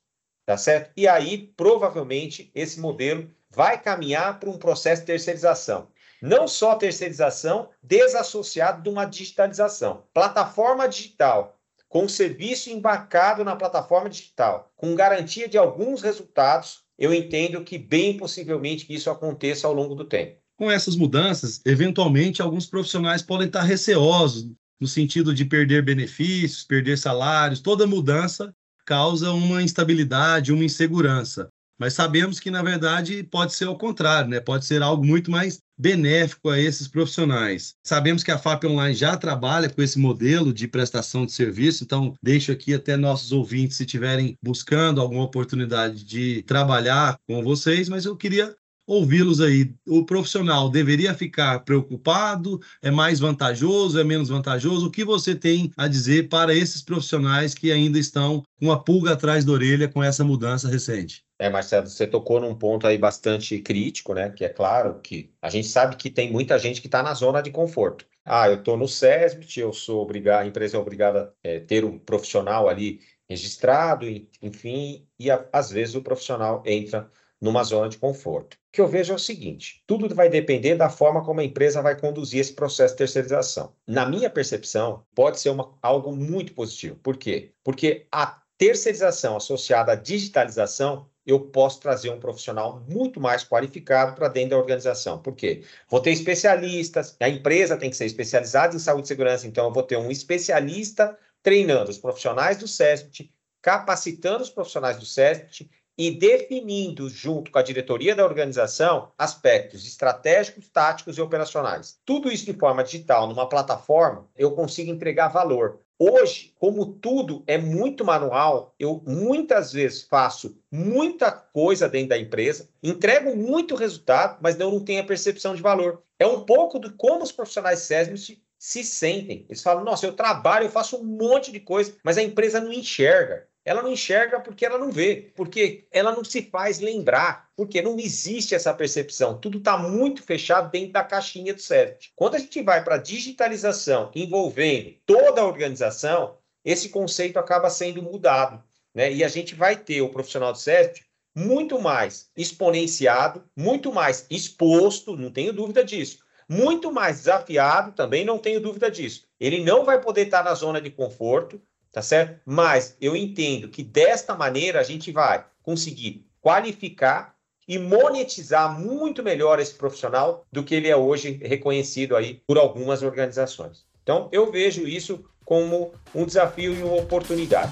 tá 0.49 0.57
certo? 0.57 0.89
E 0.97 1.07
aí, 1.07 1.53
provavelmente, 1.55 2.49
esse 2.55 2.79
modelo 2.79 3.29
vai 3.51 3.79
caminhar 3.79 4.39
para 4.39 4.49
um 4.49 4.57
processo 4.57 5.03
de 5.03 5.05
terceirização. 5.05 5.89
Não 6.19 6.47
só 6.47 6.73
terceirização 6.73 7.69
desassociado 7.83 8.81
de 8.81 8.89
uma 8.89 9.05
digitalização. 9.05 10.05
Plataforma 10.12 10.89
digital, 10.89 11.55
com 11.88 12.09
serviço 12.09 12.71
embarcado 12.71 13.43
na 13.43 13.55
plataforma 13.55 14.09
digital, 14.09 14.71
com 14.75 14.95
garantia 14.95 15.47
de 15.47 15.55
alguns 15.55 16.01
resultados, 16.01 16.79
eu 16.97 17.13
entendo 17.13 17.63
que 17.63 17.77
bem 17.77 18.17
possivelmente 18.17 18.91
isso 18.91 19.12
aconteça 19.12 19.67
ao 19.67 19.73
longo 19.75 19.93
do 19.93 20.03
tempo. 20.03 20.39
Com 20.57 20.71
essas 20.71 20.95
mudanças, 20.95 21.62
eventualmente 21.63 22.41
alguns 22.41 22.65
profissionais 22.65 23.21
podem 23.21 23.45
estar 23.45 23.62
receosos 23.62 24.49
no 24.81 24.88
sentido 24.88 25.31
de 25.31 25.45
perder 25.45 25.85
benefícios, 25.85 26.63
perder 26.63 26.97
salários, 26.97 27.62
toda 27.62 27.85
mudança 27.85 28.51
causa 28.89 29.32
uma 29.32 29.62
instabilidade, 29.62 30.52
uma 30.52 30.63
insegurança. 30.63 31.47
Mas 31.80 31.93
sabemos 31.93 32.39
que, 32.39 32.49
na 32.49 32.63
verdade, 32.63 33.23
pode 33.23 33.54
ser 33.54 33.65
ao 33.65 33.78
contrário, 33.78 34.28
né? 34.28 34.39
pode 34.39 34.65
ser 34.65 34.82
algo 34.82 35.06
muito 35.06 35.30
mais 35.30 35.60
benéfico 35.78 36.49
a 36.49 36.60
esses 36.60 36.88
profissionais. 36.88 37.75
Sabemos 37.86 38.23
que 38.23 38.32
a 38.32 38.38
FAP 38.39 38.65
Online 38.65 38.95
já 38.95 39.15
trabalha 39.15 39.69
com 39.69 39.82
esse 39.82 39.99
modelo 39.99 40.52
de 40.52 40.67
prestação 40.67 41.23
de 41.23 41.32
serviço, 41.32 41.84
então 41.84 42.15
deixo 42.21 42.52
aqui 42.52 42.73
até 42.73 42.97
nossos 42.97 43.32
ouvintes, 43.32 43.78
se 43.78 43.84
estiverem 43.84 44.36
buscando 44.43 44.99
alguma 44.99 45.23
oportunidade 45.23 46.04
de 46.04 46.41
trabalhar 46.43 47.17
com 47.28 47.43
vocês, 47.43 47.88
mas 47.88 48.06
eu 48.06 48.17
queria 48.17 48.54
ouvi-los 48.89 49.39
aí. 49.39 49.71
O 49.88 50.04
profissional 50.04 50.69
deveria 50.69 51.13
ficar 51.13 51.60
preocupado? 51.60 52.60
É 52.82 52.89
mais 52.89 53.19
vantajoso? 53.19 53.99
É 53.99 54.04
menos 54.04 54.30
vantajoso? 54.30 54.88
O 54.88 54.91
que 54.91 55.06
você 55.06 55.36
tem 55.36 55.71
a 55.78 55.88
dizer 55.88 56.28
para 56.28 56.54
esses 56.54 56.82
profissionais 56.82 57.54
que 57.54 57.71
ainda 57.71 57.99
estão 57.99 58.43
com 58.60 58.71
a 58.71 58.80
pulga 58.80 59.13
atrás 59.13 59.45
da 59.45 59.52
orelha 59.52 59.88
com 59.88 60.04
essa 60.04 60.23
mudança 60.23 60.67
recente? 60.67 61.23
É, 61.38 61.49
Marcelo, 61.49 61.88
você 61.88 62.06
tocou 62.06 62.41
num 62.41 62.56
ponto 62.56 62.88
aí 62.88 62.97
bastante 62.97 63.60
crítico, 63.60 64.13
né? 64.13 64.30
Que 64.30 64.43
é 64.43 64.49
claro 64.49 64.99
que 65.02 65.32
a 65.41 65.49
gente 65.49 65.67
sabe 65.67 65.95
que 65.95 66.10
tem 66.10 66.32
muita 66.32 66.58
gente 66.58 66.82
que 66.82 66.88
está 66.88 67.04
na 67.04 67.13
zona 67.13 67.41
de 67.41 67.52
conforto. 67.52 68.06
Ah, 68.25 68.49
eu 68.49 68.56
estou 68.56 68.75
no 68.75 68.88
SESBIT, 68.88 69.60
eu 69.60 69.71
sou 69.71 70.02
obrigado, 70.02 70.43
a 70.43 70.47
empresa 70.47 70.78
é 70.78 70.80
obrigada 70.80 71.34
a 71.43 71.47
é, 71.47 71.60
ter 71.60 71.86
um 71.86 71.97
profissional 71.97 72.67
ali 72.67 72.99
registrado, 73.30 74.06
enfim, 74.41 75.08
e 75.17 75.32
a, 75.32 75.47
às 75.54 75.69
vezes 75.69 75.95
o 75.95 76.02
profissional 76.02 76.62
entra 76.65 77.10
numa 77.39 77.63
zona 77.63 77.88
de 77.88 77.97
conforto. 77.97 78.58
Que 78.71 78.82
eu 78.82 78.88
vejo 78.88 79.13
é 79.13 79.15
o 79.15 79.19
seguinte: 79.19 79.84
tudo 79.88 80.13
vai 80.13 80.29
depender 80.29 80.75
da 80.75 80.89
forma 80.89 81.23
como 81.23 81.39
a 81.39 81.43
empresa 81.43 81.82
vai 81.82 81.99
conduzir 81.99 82.39
esse 82.39 82.53
processo 82.53 82.93
de 82.93 82.99
terceirização. 82.99 83.73
Na 83.88 84.05
minha 84.05 84.29
percepção, 84.29 85.03
pode 85.15 85.39
ser 85.39 85.49
uma, 85.49 85.77
algo 85.82 86.15
muito 86.15 86.53
positivo. 86.53 86.95
Por 86.97 87.17
quê? 87.17 87.51
Porque 87.63 88.05
a 88.12 88.39
terceirização 88.60 89.38
associada 89.38 89.93
à 89.93 89.95
digitalização, 89.95 91.10
eu 91.25 91.39
posso 91.39 91.79
trazer 91.79 92.10
um 92.10 92.19
profissional 92.19 92.84
muito 92.89 93.19
mais 93.19 93.43
qualificado 93.43 94.15
para 94.15 94.27
dentro 94.27 94.51
da 94.51 94.58
organização. 94.58 95.19
Por 95.19 95.34
quê? 95.34 95.63
Vou 95.88 96.01
ter 96.01 96.12
especialistas, 96.12 97.15
a 97.19 97.29
empresa 97.29 97.77
tem 97.77 97.89
que 97.89 97.95
ser 97.95 98.05
especializada 98.05 98.75
em 98.75 98.79
saúde 98.79 99.05
e 99.05 99.08
segurança, 99.08 99.47
então 99.47 99.65
eu 99.65 99.73
vou 99.73 99.84
ter 99.84 99.97
um 99.97 100.12
especialista 100.12 101.17
treinando 101.41 101.89
os 101.89 101.97
profissionais 101.97 102.58
do 102.58 102.67
SESBIT, 102.67 103.32
capacitando 103.62 104.43
os 104.43 104.49
profissionais 104.49 104.97
do 104.97 105.05
SESBIT 105.05 105.69
e 105.99 106.09
definindo, 106.09 107.09
junto 107.09 107.51
com 107.51 107.59
a 107.59 107.62
diretoria 107.62 108.15
da 108.15 108.23
organização, 108.23 109.12
aspectos 109.17 109.85
estratégicos, 109.85 110.69
táticos 110.69 111.17
e 111.17 111.21
operacionais. 111.21 111.99
Tudo 112.05 112.31
isso 112.31 112.45
de 112.45 112.53
forma 112.53 112.85
digital, 112.85 113.27
numa 113.27 113.49
plataforma, 113.49 114.25
eu 114.38 114.51
consigo 114.51 114.89
entregar 114.89 115.27
valor. 115.27 115.81
Hoje, 115.99 116.53
como 116.57 116.85
tudo 116.85 117.43
é 117.45 117.57
muito 117.57 118.05
manual, 118.05 118.73
eu 118.79 119.03
muitas 119.05 119.73
vezes 119.73 120.03
faço 120.03 120.57
muita 120.71 121.29
coisa 121.29 121.89
dentro 121.89 122.09
da 122.09 122.17
empresa, 122.17 122.69
entrego 122.81 123.35
muito 123.35 123.75
resultado, 123.75 124.38
mas 124.41 124.57
eu 124.57 124.71
não 124.71 124.79
tenho 124.79 125.01
a 125.01 125.05
percepção 125.05 125.53
de 125.53 125.62
valor. 125.62 126.01
É 126.17 126.25
um 126.25 126.45
pouco 126.45 126.79
de 126.79 126.91
como 126.91 127.23
os 127.23 127.33
profissionais 127.33 127.79
SESMIS 127.79 128.38
se 128.57 128.85
sentem. 128.85 129.45
Eles 129.49 129.62
falam: 129.62 129.83
nossa, 129.83 130.05
eu 130.05 130.13
trabalho, 130.13 130.67
eu 130.67 130.71
faço 130.71 130.95
um 130.95 131.03
monte 131.03 131.51
de 131.51 131.59
coisa, 131.59 131.93
mas 132.05 132.17
a 132.17 132.23
empresa 132.23 132.62
não 132.62 132.71
enxerga. 132.71 133.49
Ela 133.65 133.82
não 133.82 133.91
enxerga 133.91 134.39
porque 134.39 134.65
ela 134.65 134.78
não 134.78 134.91
vê, 134.91 135.32
porque 135.36 135.88
ela 135.91 136.12
não 136.12 136.24
se 136.24 136.41
faz 136.43 136.80
lembrar, 136.80 137.50
porque 137.56 137.82
não 137.82 138.00
existe 138.00 138.56
essa 138.56 138.74
percepção. 138.74 139.38
Tudo 139.38 139.58
está 139.58 139.78
muito 139.78 140.24
fechado 140.24 140.72
dentro 140.72 140.93
da 140.93 141.04
caixinha 141.04 141.54
do 141.54 141.62
CERT. 141.62 142.12
Quando 142.15 142.36
a 142.36 142.39
gente 142.39 142.62
vai 142.62 142.84
para 142.84 142.95
a 142.95 143.00
digitalização 143.00 144.12
envolvendo 144.15 144.95
toda 145.06 145.41
a 145.41 145.45
organização, 145.45 146.38
esse 146.63 146.89
conceito 146.89 147.38
acaba 147.38 147.69
sendo 147.69 148.02
mudado. 148.02 148.63
Né? 148.93 149.13
E 149.13 149.24
a 149.24 149.28
gente 149.28 149.56
vai 149.56 149.76
ter 149.76 150.02
o 150.02 150.10
profissional 150.10 150.52
do 150.52 150.58
CERT 150.58 151.02
muito 151.36 151.80
mais 151.80 152.30
exponenciado, 152.36 153.43
muito 153.56 153.93
mais 153.93 154.26
exposto, 154.30 155.15
não 155.15 155.32
tenho 155.32 155.54
dúvida 155.54 155.84
disso, 155.84 156.19
muito 156.48 156.91
mais 156.91 157.17
desafiado 157.17 157.91
também, 157.91 158.26
não 158.26 158.39
tenho 158.39 158.60
dúvida 158.60 158.89
disso. 158.89 159.28
Ele 159.39 159.63
não 159.63 159.86
vai 159.86 160.02
poder 160.02 160.26
estar 160.26 160.43
na 160.43 160.54
zona 160.54 160.82
de 160.82 160.89
conforto, 160.89 161.62
tá 161.91 162.02
certo? 162.02 162.39
Mas 162.45 162.95
eu 163.02 163.15
entendo 163.15 163.69
que 163.69 163.84
desta 163.84 164.36
maneira 164.36 164.80
a 164.80 164.84
gente 164.84 165.12
vai 165.12 165.45
conseguir 165.62 166.25
qualificar 166.41 167.36
e 167.67 167.78
monetizar 167.78 168.80
muito 168.80 169.21
melhor 169.21 169.60
esse 169.60 169.75
profissional 169.75 170.45
do 170.52 170.63
que 170.63 170.73
ele 170.73 170.88
é 170.88 170.95
hoje 170.95 171.39
reconhecido 171.43 172.15
aí 172.15 172.41
por 172.47 172.58
algumas 172.58 173.04
organizações. 173.04 173.86
Então, 174.02 174.28
eu 174.32 174.52
vejo 174.52 174.88
isso 174.88 175.23
como 175.45 175.93
um 176.15 176.25
desafio 176.25 176.73
e 176.73 176.82
uma 176.82 176.95
oportunidade. 176.95 177.71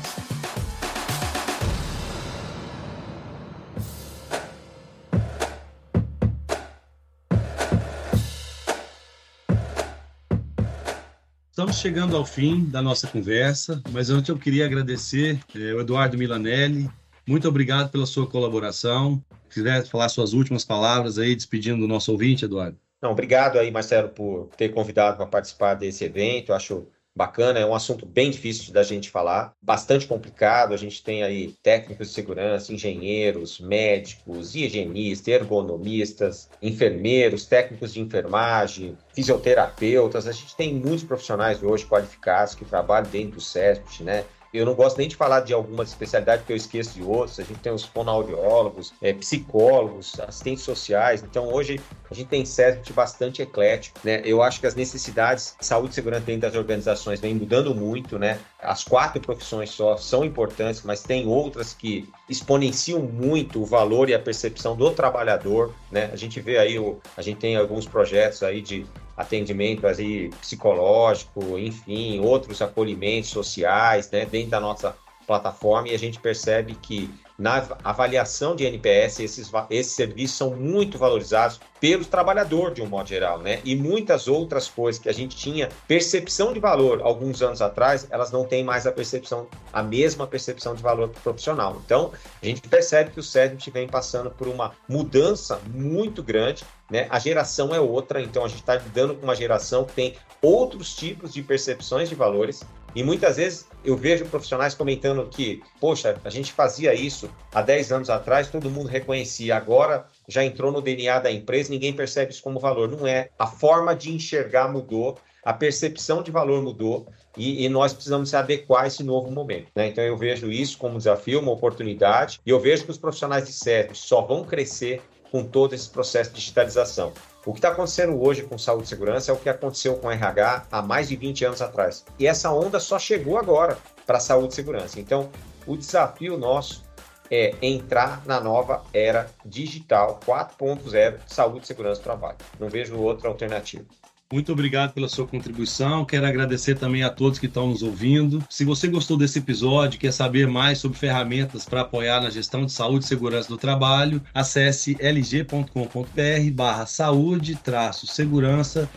Estamos 11.57 11.77
chegando 11.77 12.15
ao 12.15 12.23
fim 12.23 12.65
da 12.65 12.83
nossa 12.83 13.07
conversa, 13.07 13.81
mas 13.91 14.11
antes 14.11 14.29
eu 14.29 14.37
queria 14.37 14.63
agradecer 14.63 15.39
eh, 15.55 15.73
o 15.73 15.81
Eduardo 15.81 16.15
Milanelli. 16.15 16.87
Muito 17.27 17.47
obrigado 17.47 17.89
pela 17.89 18.05
sua 18.05 18.27
colaboração. 18.27 19.19
Se 19.49 19.55
quiser 19.55 19.83
falar 19.87 20.07
suas 20.09 20.33
últimas 20.33 20.63
palavras 20.63 21.17
aí, 21.17 21.35
despedindo 21.35 21.81
do 21.81 21.87
nosso 21.87 22.11
ouvinte, 22.11 22.45
Eduardo. 22.45 22.77
Não, 23.01 23.09
obrigado 23.09 23.57
aí, 23.57 23.71
Marcelo, 23.71 24.09
por 24.09 24.51
ter 24.55 24.69
convidado 24.69 25.17
para 25.17 25.25
participar 25.25 25.73
desse 25.73 26.03
evento. 26.03 26.53
Acho 26.53 26.85
bacana, 27.17 27.59
é 27.59 27.65
um 27.65 27.73
assunto 27.73 28.05
bem 28.05 28.29
difícil 28.29 28.71
da 28.71 28.83
gente 28.83 29.09
falar, 29.09 29.53
bastante 29.61 30.05
complicado. 30.05 30.73
A 30.73 30.77
gente 30.77 31.03
tem 31.03 31.23
aí 31.23 31.53
técnicos 31.63 32.09
de 32.09 32.13
segurança, 32.13 32.71
engenheiros, 32.71 33.59
médicos, 33.59 34.55
higienistas, 34.55 35.27
ergonomistas, 35.27 36.49
enfermeiros, 36.61 37.45
técnicos 37.45 37.93
de 37.93 37.99
enfermagem, 37.99 38.95
fisioterapeutas. 39.13 40.27
A 40.27 40.31
gente 40.31 40.55
tem 40.55 40.75
muitos 40.75 41.03
profissionais 41.03 41.61
hoje 41.63 41.85
qualificados 41.85 42.53
que 42.53 42.63
trabalham 42.63 43.09
dentro 43.09 43.31
do 43.31 43.41
SESP, 43.41 44.03
né? 44.03 44.23
Eu 44.57 44.65
não 44.65 44.73
gosto 44.73 44.97
nem 44.97 45.07
de 45.07 45.15
falar 45.15 45.41
de 45.41 45.53
algumas 45.53 45.89
especialidades, 45.89 46.41
porque 46.41 46.53
eu 46.53 46.57
esqueço 46.57 46.95
de 46.95 47.03
outras. 47.03 47.39
A 47.39 47.43
gente 47.43 47.59
tem 47.59 47.71
os 47.71 47.83
fonoaudiólogos, 47.83 48.93
é, 49.01 49.13
psicólogos, 49.13 50.19
assistentes 50.19 50.63
sociais. 50.63 51.23
Então, 51.23 51.51
hoje, 51.53 51.79
a 52.09 52.13
gente 52.13 52.27
tem 52.27 52.43
CESP 52.43 52.91
bastante 52.93 53.41
eclético. 53.41 53.99
Né? 54.03 54.21
Eu 54.25 54.41
acho 54.41 54.59
que 54.59 54.67
as 54.67 54.75
necessidades 54.75 55.55
de 55.59 55.65
saúde 55.65 55.91
e 55.91 55.95
segurança 55.95 56.25
dentro 56.25 56.41
das 56.41 56.55
organizações 56.55 57.19
vêm 57.19 57.35
mudando 57.35 57.75
muito. 57.75 58.17
Né? 58.17 58.39
As 58.59 58.83
quatro 58.83 59.21
profissões 59.21 59.69
só 59.69 59.95
são 59.97 60.25
importantes, 60.25 60.81
mas 60.83 61.03
tem 61.03 61.27
outras 61.27 61.73
que 61.73 62.09
exponenciam 62.27 62.99
muito 63.01 63.61
o 63.61 63.65
valor 63.65 64.09
e 64.09 64.13
a 64.13 64.19
percepção 64.19 64.75
do 64.75 64.89
trabalhador. 64.91 65.73
Né? 65.91 66.09
A 66.11 66.15
gente 66.15 66.39
vê 66.39 66.57
aí, 66.57 66.79
o, 66.79 66.99
a 67.15 67.21
gente 67.21 67.37
tem 67.37 67.55
alguns 67.55 67.85
projetos 67.85 68.41
aí 68.41 68.61
de 68.61 68.85
atendimento 69.17 69.87
aí 69.87 70.29
psicológico, 70.39 71.57
enfim, 71.57 72.19
outros 72.19 72.61
acolhimentos 72.61 73.31
sociais, 73.31 74.09
né, 74.11 74.25
dentro 74.25 74.51
da 74.51 74.59
nossa 74.59 74.95
plataforma 75.25 75.89
e 75.89 75.95
a 75.95 75.99
gente 75.99 76.19
percebe 76.19 76.75
que 76.75 77.09
na 77.37 77.67
avaliação 77.83 78.55
de 78.55 78.65
NPS, 78.65 79.19
esses, 79.19 79.51
esses 79.69 79.93
serviços 79.93 80.35
são 80.35 80.55
muito 80.55 80.97
valorizados 80.97 81.59
pelo 81.79 82.03
trabalhador, 82.03 82.73
de 82.73 82.81
um 82.81 82.87
modo 82.87 83.07
geral, 83.07 83.39
né? 83.39 83.61
E 83.63 83.75
muitas 83.75 84.27
outras 84.27 84.67
coisas 84.67 84.99
que 84.99 85.07
a 85.07 85.13
gente 85.13 85.35
tinha 85.35 85.69
percepção 85.87 86.51
de 86.51 86.59
valor 86.59 87.01
alguns 87.03 87.43
anos 87.43 87.61
atrás, 87.61 88.07
elas 88.09 88.31
não 88.31 88.43
têm 88.43 88.63
mais 88.63 88.87
a 88.87 88.91
percepção, 88.91 89.47
a 89.71 89.83
mesma 89.83 90.25
percepção 90.25 90.73
de 90.73 90.81
valor 90.81 91.09
profissional. 91.23 91.79
Então, 91.85 92.11
a 92.41 92.45
gente 92.45 92.61
percebe 92.61 93.11
que 93.11 93.19
o 93.19 93.23
SEDMIT 93.23 93.69
vem 93.69 93.87
passando 93.87 94.31
por 94.31 94.47
uma 94.47 94.71
mudança 94.89 95.59
muito 95.71 96.23
grande, 96.23 96.63
né? 96.89 97.05
A 97.11 97.19
geração 97.19 97.75
é 97.75 97.79
outra, 97.79 98.19
então 98.19 98.43
a 98.43 98.47
gente 98.47 98.61
está 98.61 98.75
lidando 98.75 99.13
com 99.13 99.23
uma 99.23 99.35
geração 99.35 99.85
que 99.85 99.93
tem 99.93 100.15
outros 100.41 100.95
tipos 100.95 101.33
de 101.33 101.43
percepções 101.43 102.09
de 102.09 102.15
valores 102.15 102.63
e 102.97 103.03
muitas 103.03 103.37
vezes 103.37 103.67
eu 103.85 103.95
vejo 103.95 104.25
profissionais 104.25 104.73
comentando 104.73 105.23
que, 105.29 105.61
poxa, 105.79 106.19
a 106.25 106.31
gente 106.31 106.51
fazia 106.51 106.95
isso 106.95 107.29
há 107.53 107.61
10 107.61 107.91
anos 107.91 108.09
atrás, 108.09 108.47
todo 108.47 108.71
mundo 108.71 108.87
reconhecia, 108.87 109.55
agora 109.55 110.07
já 110.27 110.43
entrou 110.43 110.71
no 110.71 110.81
DNA 110.81 111.19
da 111.19 111.31
empresa, 111.31 111.69
ninguém 111.69 111.93
percebe 111.93 112.31
isso 112.31 112.41
como 112.41 112.59
valor. 112.59 112.89
Não 112.89 113.05
é. 113.05 113.29
A 113.37 113.45
forma 113.45 113.95
de 113.95 114.11
enxergar 114.11 114.67
mudou, 114.73 115.15
a 115.45 115.53
percepção 115.53 116.23
de 116.23 116.31
valor 116.31 116.63
mudou 116.63 117.07
e, 117.37 117.63
e, 117.63 117.69
nós 117.69 117.93
precisamos 117.93 118.31
se 118.31 118.35
adequar 118.35 118.85
a 118.85 118.87
esse 118.87 119.03
novo 119.03 119.29
momento. 119.29 119.67
Né? 119.75 119.89
Então 119.89 120.03
eu 120.03 120.17
vejo 120.17 120.51
isso 120.51 120.79
como 120.79 120.95
um 120.95 120.97
desafio, 120.97 121.39
uma 121.39 121.51
oportunidade, 121.51 122.39
e 122.43 122.49
eu 122.49 122.59
vejo 122.59 122.83
que 122.83 122.89
os 122.89 122.97
profissionais 122.97 123.45
de 123.45 123.53
serviço 123.53 124.07
só 124.07 124.21
vão 124.21 124.43
crescer 124.43 125.03
com 125.31 125.43
todo 125.43 125.75
esse 125.75 125.87
processo 125.87 126.31
de 126.31 126.37
digitalização. 126.37 127.13
O 127.47 127.53
que 127.53 127.59
está 127.59 127.69
acontecendo 127.69 128.21
hoje 128.21 128.43
com 128.43 128.57
saúde 128.57 128.83
e 128.83 128.87
segurança 128.89 129.31
é 129.31 129.33
o 129.33 129.37
que 129.37 129.47
aconteceu 129.47 129.95
com 129.95 130.11
RH 130.11 130.65
há 130.69 130.81
mais 130.81 131.07
de 131.07 131.15
20 131.15 131.45
anos 131.45 131.61
atrás. 131.61 132.03
E 132.19 132.27
essa 132.27 132.51
onda 132.51 132.77
só 132.77 132.99
chegou 132.99 133.37
agora 133.37 133.77
para 134.05 134.19
saúde 134.19 134.51
e 134.51 134.55
segurança. 134.55 134.99
Então, 134.99 135.29
o 135.65 135.77
desafio 135.77 136.37
nosso 136.37 136.83
é 137.31 137.55
entrar 137.61 138.21
na 138.25 138.41
nova 138.41 138.83
era 138.93 139.29
digital 139.45 140.19
4.0 140.27 141.23
de 141.23 141.33
saúde 141.33 141.63
e 141.63 141.67
segurança 141.67 142.01
do 142.01 142.03
trabalho. 142.03 142.35
Não 142.59 142.67
vejo 142.67 142.97
outra 142.97 143.29
alternativa. 143.29 143.85
Muito 144.31 144.51
obrigado 144.51 144.93
pela 144.93 145.07
sua 145.07 145.25
contribuição. 145.25 146.03
Quero 146.03 146.25
agradecer 146.25 146.75
também 146.75 147.01
a 147.01 147.09
todos 147.09 147.39
que 147.39 147.45
estão 147.45 147.67
nos 147.67 147.81
ouvindo. 147.81 148.43
Se 148.49 148.65
você 148.65 148.87
gostou 148.87 149.17
desse 149.17 149.39
episódio, 149.39 149.99
quer 149.99 150.11
saber 150.11 150.47
mais 150.47 150.79
sobre 150.79 150.97
ferramentas 150.97 151.63
para 151.63 151.81
apoiar 151.81 152.19
na 152.19 152.29
gestão 152.29 152.65
de 152.65 152.73
saúde 152.73 153.05
e 153.05 153.07
segurança 153.07 153.47
do 153.47 153.57
trabalho, 153.57 154.21
acesse 154.33 154.97
lg.com.br 154.99 156.51
barra 156.53 156.85
saúde, 156.85 157.57
segurança, 158.05 158.89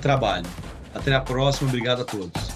trabalho. 0.00 0.46
Até 0.94 1.14
a 1.14 1.20
próxima. 1.20 1.68
Obrigado 1.68 2.02
a 2.02 2.04
todos. 2.04 2.55